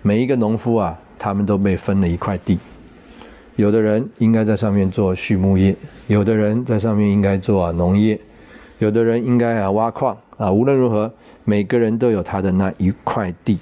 [0.02, 2.58] 每一个农夫啊他们都被分了一块地。
[3.56, 5.74] 有的人应该在上面做畜牧业，
[6.08, 8.20] 有的人在上面应该做农业，
[8.80, 10.52] 有的人应该啊挖矿啊。
[10.52, 11.10] 无论如何，
[11.44, 13.58] 每个人都有他的那一块地，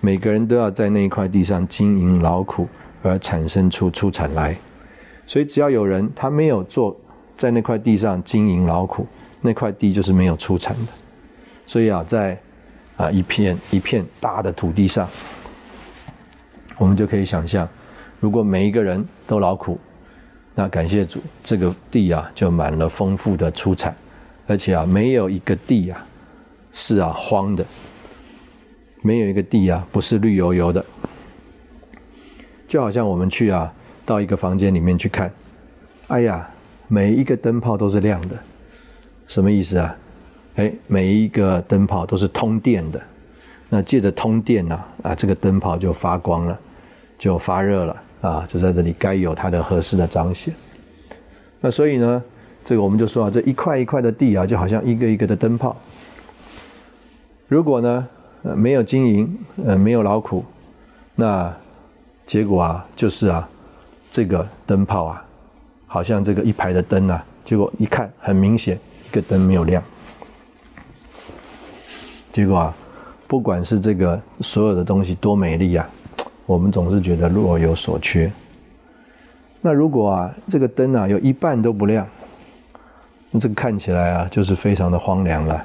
[0.00, 2.68] 每个人都要在那一块地上经营劳苦，
[3.02, 4.56] 而产生出出产来。
[5.26, 6.96] 所以，只要有人他没有做
[7.36, 9.06] 在那块地上经营劳苦，
[9.40, 10.92] 那块地就是没有出产的。
[11.66, 12.38] 所以啊，在
[12.96, 15.08] 啊一片一片大的土地上，
[16.78, 17.68] 我们就可以想象。
[18.20, 19.78] 如果每一个人都劳苦，
[20.54, 23.94] 那感谢主，这个地啊就满了丰富的出产，
[24.46, 26.06] 而且啊没有一个地啊
[26.72, 27.64] 是啊荒的，
[29.02, 30.84] 没有一个地啊不是绿油油的。
[32.66, 33.72] 就好像我们去啊
[34.04, 35.32] 到一个房间里面去看，
[36.08, 36.48] 哎呀，
[36.86, 38.36] 每一个灯泡都是亮的，
[39.26, 39.96] 什么意思啊？
[40.56, 43.00] 哎，每一个灯泡都是通电的，
[43.68, 46.58] 那借着通电呢啊，这个灯泡就发光了，
[47.16, 48.02] 就发热了。
[48.20, 50.52] 啊，就在这里该有它的合适的彰显。
[51.60, 52.20] 那所以呢，
[52.64, 55.76] 这个我们就说啊，这一块一块的地啊，就好像一个一个的灯泡。
[57.46, 58.08] 如果呢，
[58.54, 60.44] 没有经营，呃，没有劳苦，
[61.14, 61.54] 那
[62.26, 63.48] 结果啊，就是啊，
[64.10, 65.24] 这个灯泡啊，
[65.86, 68.78] 好像这个一排的灯啊，结果一看，很明显
[69.10, 69.82] 一个灯没有亮。
[72.32, 72.76] 结果啊，
[73.26, 75.88] 不管是这个所有的东西多美丽呀。
[76.46, 78.32] 我们总是觉得若有所缺。
[79.60, 82.08] 那如果啊，这个灯啊有一半都不亮，
[83.30, 85.62] 那这个看起来啊就是非常的荒凉了。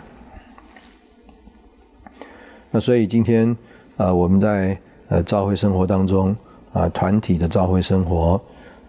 [2.75, 3.55] 那所以今天
[3.97, 4.75] 啊，我们在
[5.07, 6.35] 呃教会生活当中
[6.73, 8.41] 啊，团体的教会生活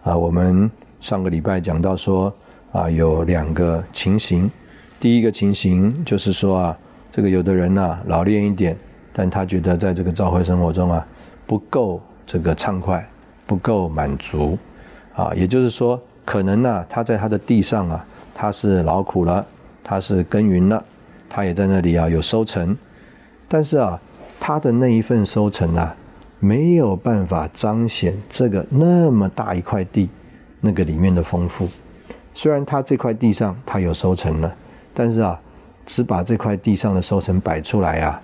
[0.03, 0.69] 啊，我们
[1.01, 2.33] 上个礼拜讲到说
[2.71, 4.49] 啊，有两个情形。
[4.99, 6.77] 第一个情形就是说啊，
[7.11, 8.75] 这个有的人呐老练一点，
[9.13, 11.05] 但他觉得在这个教会生活中啊。
[11.45, 13.07] 不够这个畅快，
[13.45, 14.57] 不够满足，
[15.13, 19.45] 啊，也就是说，可能呢，他在他的地上啊，他是劳苦了，
[19.83, 20.83] 他是耕耘了，
[21.29, 22.75] 他也在那里啊有收成，
[23.47, 23.99] 但是啊，
[24.39, 25.95] 他的那一份收成啊，
[26.39, 30.09] 没有办法彰显这个那么大一块地
[30.61, 31.67] 那个里面的丰富。
[32.33, 34.55] 虽然他这块地上他有收成了，
[34.93, 35.39] 但是啊，
[35.85, 38.21] 只把这块地上的收成摆出来啊，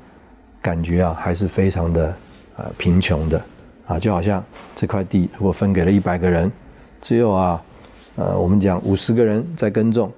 [0.61, 2.13] 感觉啊还是非常的。
[2.57, 3.41] 呃，贫穷的，
[3.87, 4.43] 啊，就好像
[4.75, 6.51] 这块地如果分给了一百个人，
[6.99, 7.63] 只有啊，
[8.17, 10.11] 呃，我们讲五十个人在耕种，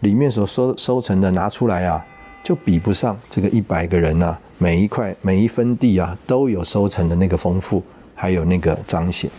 [0.00, 2.04] 里面所收收成的拿出来啊，
[2.42, 7.82] 就比不上这个一百个人呐，每一块每一分地啊都有收成的那个丰富，
[8.14, 9.30] 还有那个彰显。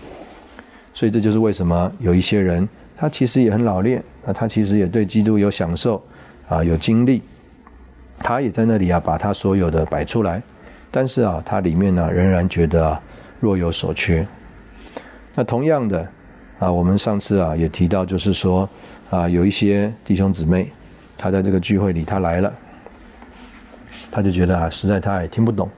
[0.93, 6.01] 所以这就是为什么有一些人，他其实也很老练，啊，他其实也对基督有享受，
[6.47, 7.21] 啊，有经历，
[8.19, 10.41] 他也在那里啊，把他所有的摆出来。
[10.89, 13.01] 但是啊，他里面呢仍然觉得啊
[13.39, 14.25] 若有所缺。
[15.36, 16.08] 那同样的
[16.58, 18.67] 啊，我们上次啊也提到，就是说
[19.10, 20.71] 啊，有一些弟兄姊妹，
[21.15, 22.51] 他在这个聚会里他来了，
[24.12, 25.70] 他就觉得啊，实在他也听不懂，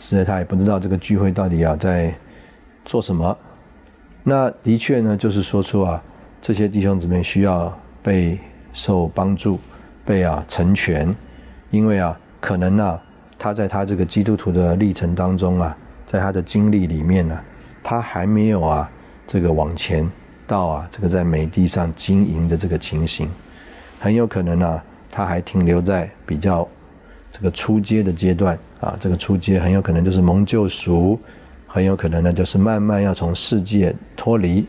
[0.00, 2.14] 实在他也不知道这个聚会到底啊在
[2.84, 3.36] 做什么。
[4.22, 6.02] 那的确呢，就是说出啊，
[6.40, 8.38] 这些弟兄姊妹需要被
[8.72, 9.58] 受帮助，
[10.04, 11.14] 被啊成全，
[11.70, 13.00] 因为啊，可能啊。
[13.38, 17.36] 他在他这个基督徒的历程当中啊，在他的经历里面呢，
[17.82, 18.88] 他还没有啊
[19.26, 20.08] 这个往前
[20.46, 23.28] 到啊这个在美地上经营的这个情形，
[23.98, 24.80] 很有可能呢
[25.10, 26.68] 他还停留在比较
[27.32, 31.18] 这个初阶的阶段啊，这个初阶很有可能就是蒙救赎，
[31.66, 34.64] 很有可能呢就是慢慢要从世界脱离，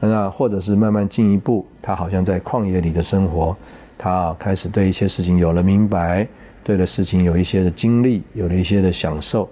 [0.00, 3.54] 那或者是慢慢进一步，他好像在旷野里的生活，
[3.98, 6.26] 他啊开始对一些事情有了明白。
[6.64, 9.50] 对的事情有一些的经历，有了一些的享受，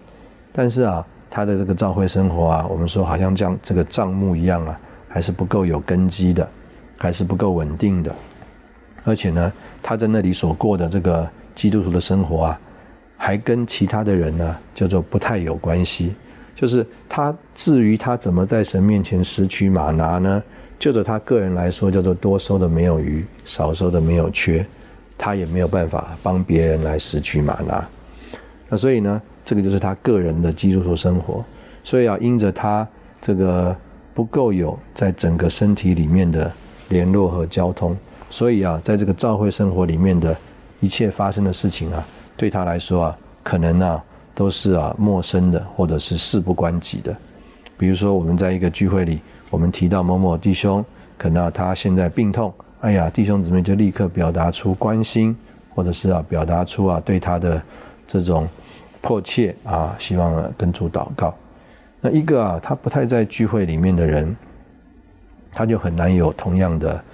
[0.53, 6.49] 但是啊，他的这个教会生活啊，我们说好像像这个账目一样啊，还是不够有根基的，
[6.99, 8.15] 还是不够稳定的。
[9.03, 11.29] 而且呢，他在那里所过的这个
[11.61, 12.61] 基督徒的生活啊，
[13.19, 16.15] 还跟其他的人呢叫做不太有关系。
[16.57, 20.43] 就是他至于他怎么在神面前拾取马拿呢？
[20.79, 24.65] 就着他个人来说，叫做多收的没有余，少收的没有缺。
[25.19, 27.87] 他也没有办法帮别人来拾取玛拿，
[28.71, 31.45] 那所以呢，这个就是他个人的基督徒生活。
[31.85, 32.89] 所以要因着他
[33.21, 33.77] 这个
[34.15, 36.51] 不够有在整个身体里面的
[36.89, 37.95] 联络和交通，
[38.31, 40.35] 所以啊，在这个教会生活里面的
[40.81, 42.05] 一切发生的事情啊，
[42.37, 44.03] 对他来说啊，可能啊
[44.35, 47.15] 都是啊陌生的，或者是事不关己的。
[47.77, 49.21] 比如说我们在一个聚会里，
[49.51, 50.85] 我们提到某某弟兄，
[51.17, 52.53] 可能他现在病痛。
[52.81, 55.37] 哎呀，弟兄姊妹就立刻表达出关心，
[55.75, 57.63] 或者是啊，表达出啊对他的
[58.07, 58.49] 这种
[59.03, 61.35] 迫切啊，希望跟主祷告。
[62.01, 64.35] 那一个啊，他不太在聚会里面的人，
[65.53, 67.05] 他就很难有同样的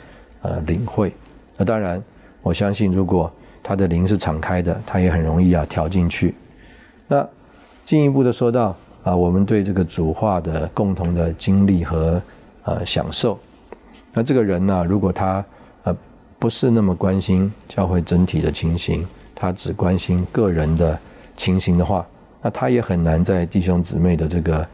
[0.42, 1.12] 呃领会。
[1.56, 2.00] 那当然，
[2.42, 3.32] 我相信如果
[3.66, 6.32] 他的灵是敞开的，他也很容易啊调进去。
[7.08, 7.26] 那
[7.84, 12.22] 进一步的说到啊，我们对这个主化的共同的经历和
[12.62, 13.36] 呃享受。
[14.12, 15.44] 那这个人呢，如果他
[15.82, 15.96] 呃
[16.38, 19.04] 不是那么关心教会整体的情形，
[19.34, 20.96] 他只关心个人的
[21.36, 22.06] 情形的话，
[22.40, 24.68] 那他也很难在弟兄姊妹的这个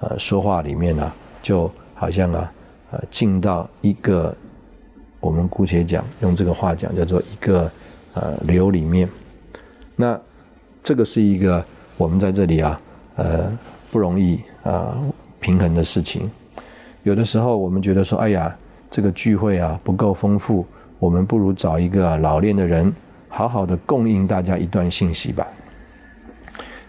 [0.00, 1.10] 呃说话里面呢，
[1.42, 2.52] 就好像啊
[2.90, 4.36] 呃进到一个。
[5.20, 7.70] 我们姑且讲，用这个话讲，叫做一个
[8.14, 9.08] 呃流里面。
[9.96, 10.18] 那
[10.82, 11.64] 这个是一个
[11.96, 12.80] 我们在这里啊，
[13.16, 13.52] 呃
[13.90, 14.96] 不容易啊
[15.38, 16.30] 平衡的事情。
[17.02, 18.56] 有的时候我们觉得说，哎呀，
[18.90, 20.66] 这个聚会啊不够丰富，
[20.98, 22.92] 我们不如找一个老练的人，
[23.28, 25.46] 好好的供应大家一段信息吧。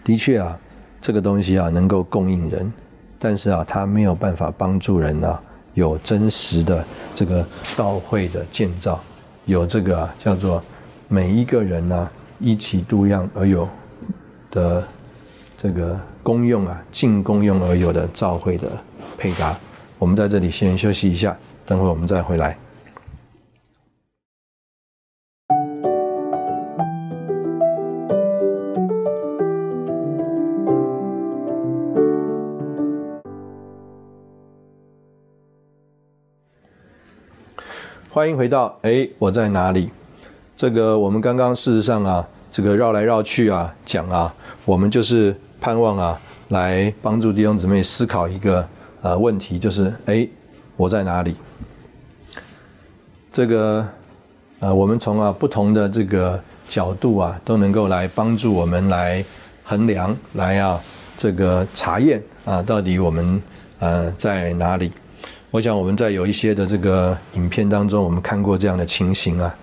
[0.02, 0.58] 的确啊，
[1.00, 2.72] 这个东西啊能够供应人，
[3.18, 5.38] 但是啊，它没有办法帮助人呢。
[5.74, 6.82] 有真实的
[7.14, 7.46] 这个
[7.76, 8.98] 道会的建造，
[9.44, 10.64] 有这个叫做
[11.08, 13.68] 每一个人呢一起度样而有
[14.50, 14.86] 的
[15.56, 18.68] 这个功用啊，尽功用而有的召会的
[19.16, 19.56] 配搭。
[19.98, 22.58] 我们在这里先休息一下，等会我们再回来。
[38.10, 39.90] 欢迎回到哎，我在哪里？
[40.56, 44.34] 这个我们刚刚事实上啊，这个绕来绕去啊，讲啊，
[44.64, 48.66] 我们就是盼望啊，来帮助弟兄姊妹思考一个
[49.02, 50.26] 呃问题，就是哎，
[50.74, 51.36] 我在哪里？
[53.30, 53.86] 这个
[54.60, 59.22] 呃，我们从啊不同的这个角度啊，都能够来帮助我们来
[59.62, 60.80] 衡量，来啊
[61.18, 63.42] 这个查验啊，到底我们
[63.78, 64.90] 呃在哪里？
[65.50, 69.54] 我想我们在有一些的这个影片当中，我们看过这样的情形啊，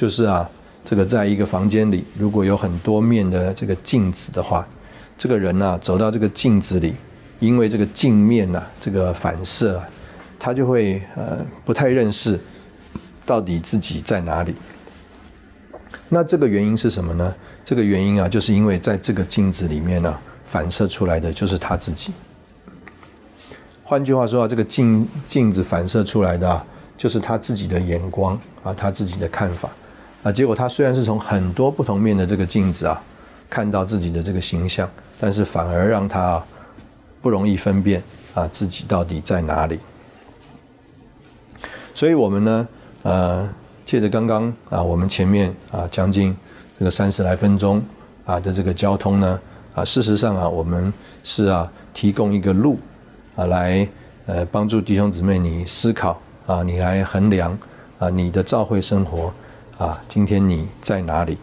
[0.00, 0.48] 就是啊，
[0.82, 4.66] 这个在一个房间里，如果有很多面的这个镜子的话，
[5.18, 6.94] 这个人呢走到这个镜子里，
[7.38, 9.86] 因为这个镜面呐这个反射啊，
[10.38, 12.40] 他就会呃不太认识
[13.26, 14.54] 到底自己在哪里。
[16.08, 17.34] 那这个原因是什么呢？
[17.62, 22.10] 这个原因啊，就是因为在这个镜子里面呢，反射出来的就是他自己。
[23.84, 26.64] 换句话说啊，这个镜镜子反射出来的，啊
[26.96, 29.68] 就是他自己的眼光啊，他自己的看法
[30.22, 30.32] 啊。
[30.32, 33.02] 结果他虽然是从很多不同面的这个镜子啊，
[33.48, 36.42] 看到自己的这个形象，但是反而让他
[37.20, 38.02] 不容易分辨
[38.34, 39.78] 啊自己到底在哪里。
[41.94, 42.68] 所以，我们呢，
[43.02, 43.48] 呃，
[43.84, 46.36] 借着刚刚啊，我们前面啊将近
[46.78, 47.82] 这个三十来分钟
[48.24, 49.40] 啊的这个交通呢，
[49.74, 50.92] 啊，事实上啊，我们
[51.24, 52.78] 是啊提供一个路。
[53.36, 53.88] 啊，来，
[54.26, 57.56] 呃，帮助弟兄姊妹你思考啊，你来衡量
[57.98, 59.32] 啊，你的教会生活
[59.80, 61.38] 啊，今天你在哪里？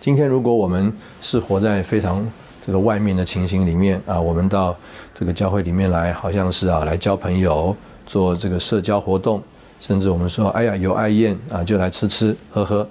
[0.00, 2.24] 今天如果我们是活在非常
[2.64, 4.76] 这个外面的情形里面啊，我们到
[5.12, 7.74] 这个教会里面来，好像是啊来交朋友，
[8.06, 9.42] 做这个社交活动，
[9.80, 12.88] 甚至我们说，哎呀有爱宴啊，就来吃吃喝喝。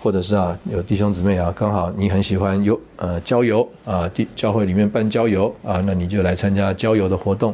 [0.00, 7.52] 或者是啊，有弟兄姊妹啊，刚好你很喜欢游呃郊游啊，地教会里面办郊游啊，那你就来参加郊游的活动。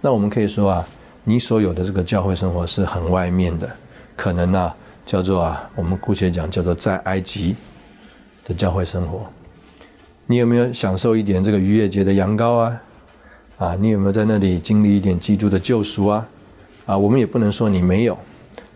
[0.00, 0.84] 那我们可以说啊，
[1.22, 3.68] 你所有的这个教会生活是很外面的，
[4.16, 4.72] 可能呢
[5.04, 7.54] 叫做啊，我们姑且讲叫做在埃及
[8.44, 9.26] 的教会生活。
[10.26, 12.82] 你有没有享受一点这个逾越节的羊羔啊？
[13.58, 16.28] 啊，你有没有在那里经历一点基督的救赎啊？
[16.86, 18.18] 啊，我们也不能说你没有，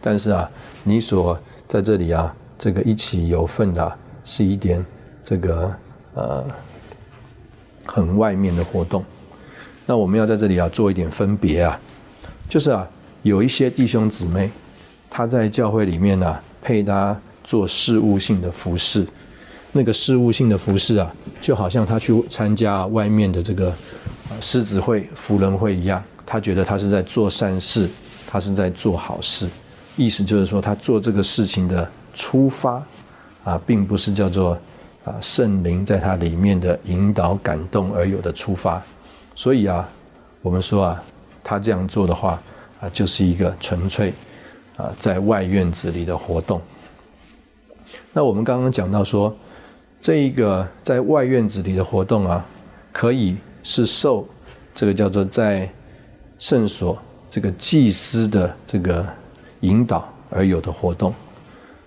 [0.01, 0.51] 但是啊，
[0.85, 2.35] 你所在这里啊。
[2.61, 4.85] 这个一起有份的，是一点
[5.23, 5.73] 这个
[6.15, 6.45] 呃
[7.87, 9.05] 很外面的活动。
[9.87, 11.79] 那我们要在这里啊做一点分别啊，
[12.49, 12.85] 就是啊，
[13.23, 14.51] 有一些弟兄姊妹，
[15.11, 19.07] 他在教会里面呢，配搭做事务性的服饰。
[19.73, 23.75] 那个事务性的服饰啊，就好像他去参加外面的这个
[24.41, 27.89] 狮子会、福人会一样，他觉得他是在做善事，
[28.27, 29.49] 他是在做好事。
[29.97, 31.89] 意思就是说，他做这个事情的。
[32.15, 32.83] 出发
[33.45, 34.59] 啊，并不是叫做
[35.05, 38.83] 啊圣灵在他里面的引导感动而有的出发，
[39.37, 39.89] 所以啊，
[40.43, 41.03] 我们说啊，
[41.45, 42.43] 他这样做的话
[42.81, 44.13] 啊，就是一个纯粹
[44.79, 46.59] 啊在外院子里的活动。
[48.15, 49.37] 那我们刚刚讲到说，
[50.01, 52.45] 这一个在外院子里的活动啊，
[52.91, 54.27] 可以是受
[54.75, 55.71] 这个叫做在
[56.39, 56.97] 圣所
[57.29, 59.05] 这个祭司的这个
[59.61, 61.13] 引导而有的活动。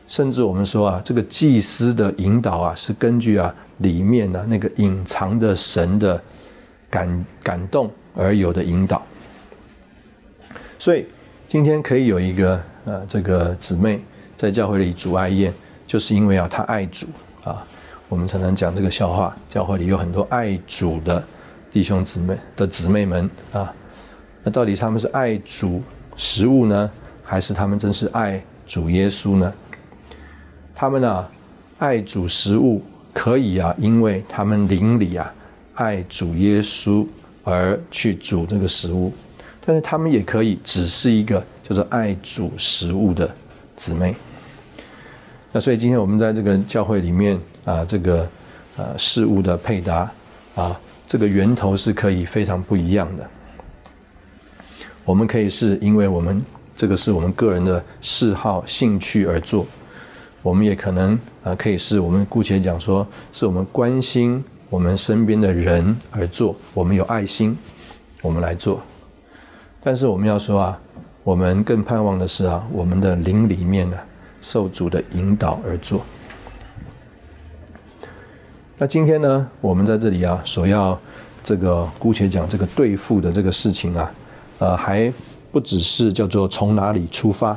[0.07, 6.21] 甚至我们说啊，这个祭司的引导啊，是根据啊里面呢那个隐藏的神的
[6.89, 9.01] 感感动而有的引导。
[10.77, 11.05] 所以
[11.47, 14.01] 今天可以有一个呃这个姊妹
[14.35, 15.53] 在教会里主爱宴，
[15.85, 17.07] 就是因为啊她爱主
[17.43, 17.65] 啊。
[18.09, 21.23] 我们常常讲这个笑话，教会里有很多爱主的
[21.71, 23.73] 弟兄姊妹的姊妹们啊。
[24.43, 25.81] 那到底他们是爱主
[26.17, 26.91] 食物呢，
[27.23, 29.53] 还是他们真是爱主耶稣呢？
[30.75, 31.27] 他们呢
[31.77, 35.33] 爱主食物可以啊，因为他们邻里啊
[35.75, 37.07] 爱主耶稣
[37.43, 39.13] 而去煮这个食物，
[39.65, 41.41] 但是他们也可以只是一个
[41.71, 43.33] 叫做爱主食物的
[43.77, 44.13] 姊妹。
[45.51, 47.39] 那所以今天我们在这个教会里面。
[47.63, 48.27] 啊，这个
[48.75, 50.11] 呃事物的配搭
[50.55, 53.29] 啊，这个源头是可以非常不一样的。
[55.05, 56.43] 我们可以是因为我们
[56.75, 59.63] 这个是我们个人的嗜好、兴趣而做；
[60.41, 61.13] 我们也可能
[61.43, 66.55] 啊，可以是我们姑且讲说，是我们关心我们身边的人而做。
[66.73, 67.55] 我们有爱心，
[68.23, 68.81] 我们来做。
[69.83, 70.81] 但是我们要说啊，
[71.23, 73.97] 我们更盼望的是啊，我们的灵里面呢，
[74.41, 76.01] 受主的引导而做。
[78.77, 80.99] 那今天呢，我们在这里啊，所要
[81.43, 84.11] 这个姑且讲这个对付的这个事情啊，
[84.57, 85.13] 呃，还
[85.51, 87.55] 不只是叫做从哪里出发，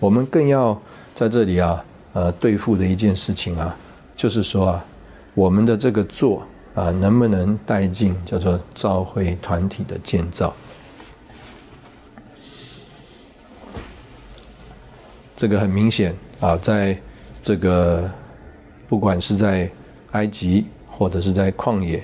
[0.00, 0.76] 我们更要
[1.14, 3.76] 在这里啊，呃，对付的一件事情啊，
[4.16, 4.84] 就是说啊，
[5.34, 6.42] 我们的这个做
[6.74, 10.52] 啊，能不能带进叫做召会团体的建造？
[15.38, 16.98] 这个很明显啊，在
[17.40, 18.10] 这个。
[18.88, 19.70] 不管是在
[20.12, 22.02] 埃及或者是在旷野，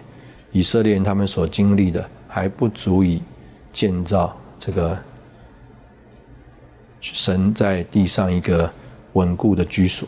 [0.53, 3.22] 以色列人他们所经历的还不足以
[3.72, 4.95] 建造这个
[7.01, 8.70] 神在地上一个
[9.14, 10.07] 稳固的居所。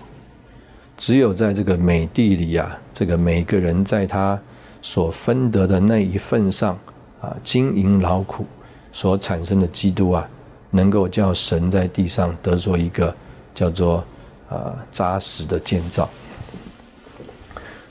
[0.98, 4.38] 只有在这个美地里啊，这个每个人在他
[4.82, 6.78] 所分得的那一份上
[7.22, 8.44] 啊，经营劳苦
[8.92, 10.28] 所产生的基督啊，
[10.70, 13.14] 能够叫神在地上得做一个
[13.54, 14.04] 叫做
[14.48, 16.08] 呃扎实的建造。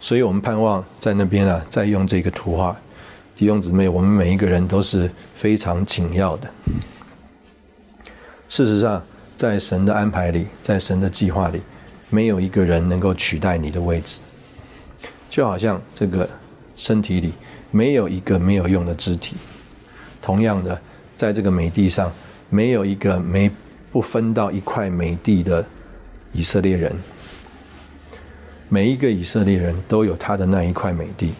[0.02, 2.76] 所以我们盼望在那边啊，再用这个图画，
[3.36, 6.50] 弟兄姊妹，我们每一个人都是非常紧要的。
[8.48, 9.02] 事实上，
[9.36, 11.60] 在神的安排里，在神的计划里，
[12.10, 14.20] 没有一个人能够取代你的位置。
[15.28, 16.30] 就好像这个
[16.78, 17.34] 身体里
[17.72, 19.36] 没有一个没有用的肢体，
[20.22, 20.80] 同样的，
[21.18, 22.12] 在这个美地上，
[22.50, 23.50] 没有一个没
[23.92, 25.66] 不分到一块美地的
[26.32, 26.92] 以色列人。
[28.68, 31.34] 每一个以色列人都有他的那一块美地。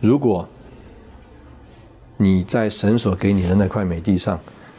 [0.00, 0.48] 如果
[2.16, 4.38] 你在神所给你的那块美地上，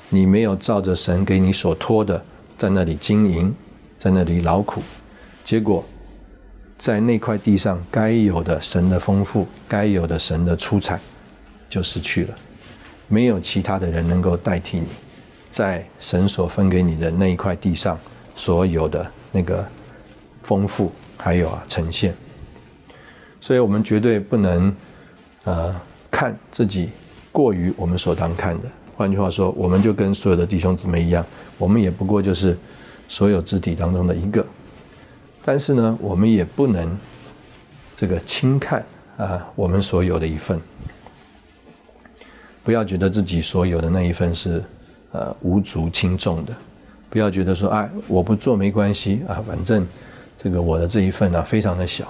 [0.09, 2.23] 你没有照着神给你所托的
[2.57, 3.53] 在那里经营，
[3.97, 4.81] 在那里劳苦，
[5.43, 5.83] 结果
[6.77, 10.99] 在那块地上该有的神的丰富，该有的神的出彩
[11.69, 12.35] 就失去了。
[13.07, 14.87] 没有其他的人能够代替你，
[15.49, 17.97] 在神所分给你的那一块地上
[18.35, 19.65] 所有的那个。
[20.43, 22.15] 丰富还有啊呈现，
[23.41, 24.73] 所以我们绝对不能
[25.43, 25.75] 呃
[26.09, 26.89] 看自己
[27.33, 28.67] 过于我们所当看的。
[28.95, 31.25] 换句话说，我们就跟所有的弟兄姊妹一样，
[31.57, 32.57] 我们也不过就是
[33.09, 34.45] 所有肢体当中的一个。
[35.43, 36.97] 但是呢，我们也不能
[37.93, 38.85] 这个轻看
[39.17, 40.57] 啊我们所有的一份，
[42.67, 44.61] 不要觉得自己所有的那一份是
[45.13, 46.53] 呃无足轻重的，
[47.09, 49.87] 不要觉得说哎我不做没关系啊，反正。
[50.39, 52.07] 这个我的这一份呢，非常的小，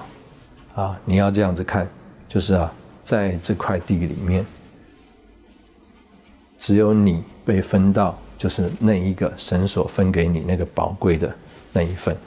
[0.76, 1.88] 啊，你要这样子看，
[2.28, 4.46] 就是啊，在这块地里面，
[6.58, 11.34] 只有你被分到，就是那一个神所分给你那个宝贵的
[11.72, 12.18] 那一份，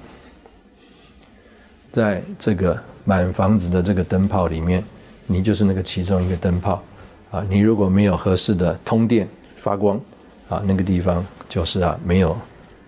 [1.93, 4.83] 在这个满房子的这个灯泡里面，
[5.27, 6.83] 你就是那个其中一个灯泡，
[7.31, 10.01] 啊，你如果没有合适的通电发光，
[10.49, 12.37] 啊，那个地方就是啊没有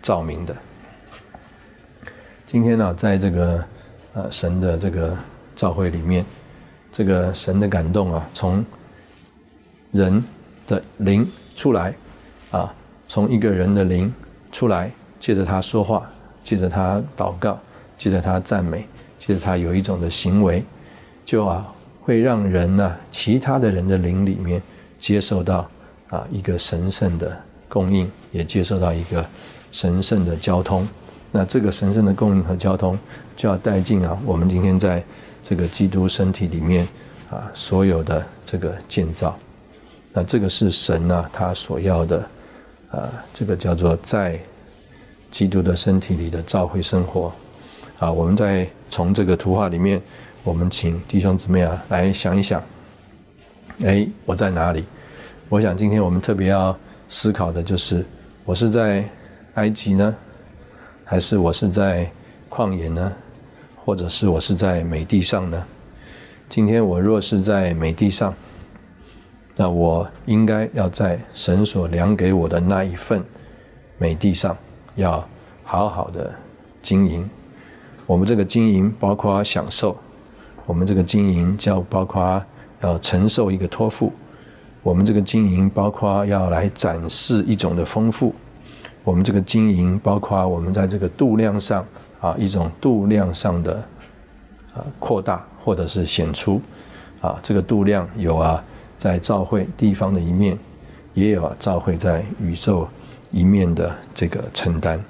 [0.02, 0.56] 照明的。
[2.44, 3.64] 今天呢，在这个
[4.14, 5.16] 呃神的这个
[5.54, 6.24] 召会里面，
[6.90, 8.64] 这个神的感动啊，从
[9.92, 10.22] 人
[10.66, 11.24] 的灵
[11.54, 11.94] 出来
[12.50, 12.74] 啊，
[13.06, 14.12] 从一个人的灵
[14.50, 14.90] 出来，
[15.20, 16.10] 借着他说话，
[16.42, 17.58] 借着他祷告，
[17.96, 18.84] 借着他赞美，
[19.20, 20.64] 借着他有一种的行为，
[21.24, 21.72] 就啊
[22.02, 24.60] 会让人呢，其他的人的灵里面
[24.98, 25.68] 接受到
[26.08, 29.24] 啊一个神圣的供应，也接受到一个
[29.70, 30.86] 神圣的交通。
[31.30, 32.98] 那这个神圣的供应和交通，
[33.36, 35.02] 就要带进啊，我们今天在
[35.42, 36.86] 这个基督身体里面
[37.30, 39.38] 啊，所有的这个建造，
[40.12, 42.28] 那这个是神啊，他所要的
[42.90, 44.38] 啊，这个叫做在
[45.30, 47.32] 基督的身体里的召会生活
[47.98, 48.12] 啊。
[48.12, 50.02] 我们在从这个图画里面，
[50.44, 52.60] 我们请弟兄姊妹啊来想一想
[53.84, 54.84] 哎，我在哪里？
[55.48, 56.76] 我想今天我们特别要
[57.08, 58.04] 思考的就是，
[58.44, 59.04] 我是在
[59.54, 60.14] 埃及呢，
[61.04, 62.10] 还是我是在
[62.50, 63.12] 旷野呢，
[63.84, 65.64] 或者是我是在美地上呢？
[66.48, 68.34] 今天我若是在美地上，
[69.54, 73.22] 那我应该要在神所量给我的那一份
[73.96, 74.56] 美地上，
[74.96, 75.24] 要
[75.62, 76.34] 好好的
[76.82, 77.30] 经营。
[78.06, 79.96] 我们这个经营包括享受，
[80.66, 82.42] 我们这个经营叫包括
[82.80, 84.12] 要承受一个托付，
[84.82, 88.34] 我们这个经营包括要来展示一种的丰富，
[89.04, 91.84] 我们这个经营包括我们在这个度量上
[92.20, 93.74] 啊一种度量上的
[94.74, 96.60] 啊扩大或者是显出
[97.20, 98.62] 啊这个度量有啊
[98.98, 100.56] 在教会地方的一面，
[101.14, 102.88] 也有啊教会在宇宙
[103.30, 105.02] 一面的这个承担。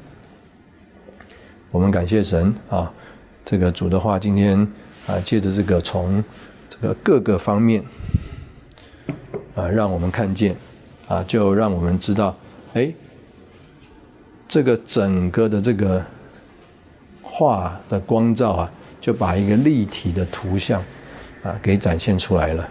[1.71, 2.93] 我们感谢神啊，
[3.45, 4.67] 这个主的话今天
[5.07, 6.23] 啊，借着这个从
[6.69, 7.85] 这个各个方面
[9.55, 10.55] 啊，让我们看见
[11.09, 12.37] 啊，就让我们知道，
[12.75, 12.93] 哎，
[14.49, 16.05] 这个整个的这个
[17.23, 20.83] 画的光照啊，就把一个立体的图像
[21.43, 22.69] 啊给展现出来了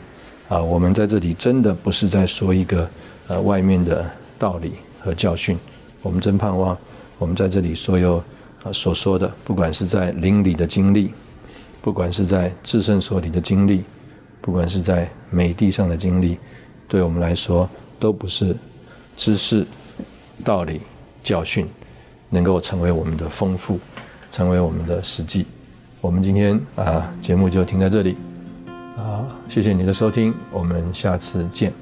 [0.48, 0.62] 啊。
[0.62, 2.90] 我们在这里真的不是在说一个
[3.28, 4.10] 呃外面的
[4.40, 5.58] 道理和教训，
[6.02, 6.78] 我们真盼望
[7.18, 8.24] 我们在这里所有。
[8.64, 11.12] 啊，所说的，不管是在邻里的经历，
[11.82, 13.84] 不管是在至圣所里的经历，
[14.40, 16.38] 不管是在美地上的经历，
[16.88, 17.70] 对我们来说，
[18.00, 18.56] 都不是
[19.18, 19.66] 知识、
[20.44, 20.82] 道理、
[21.24, 21.68] 教训，
[22.30, 23.80] 能够成为我们的丰富，
[24.30, 25.46] 成为我们的实际。
[26.00, 28.16] 我们今天啊，节目就停在这里。
[28.98, 31.74] 啊，谢谢你的收听，我们下次见。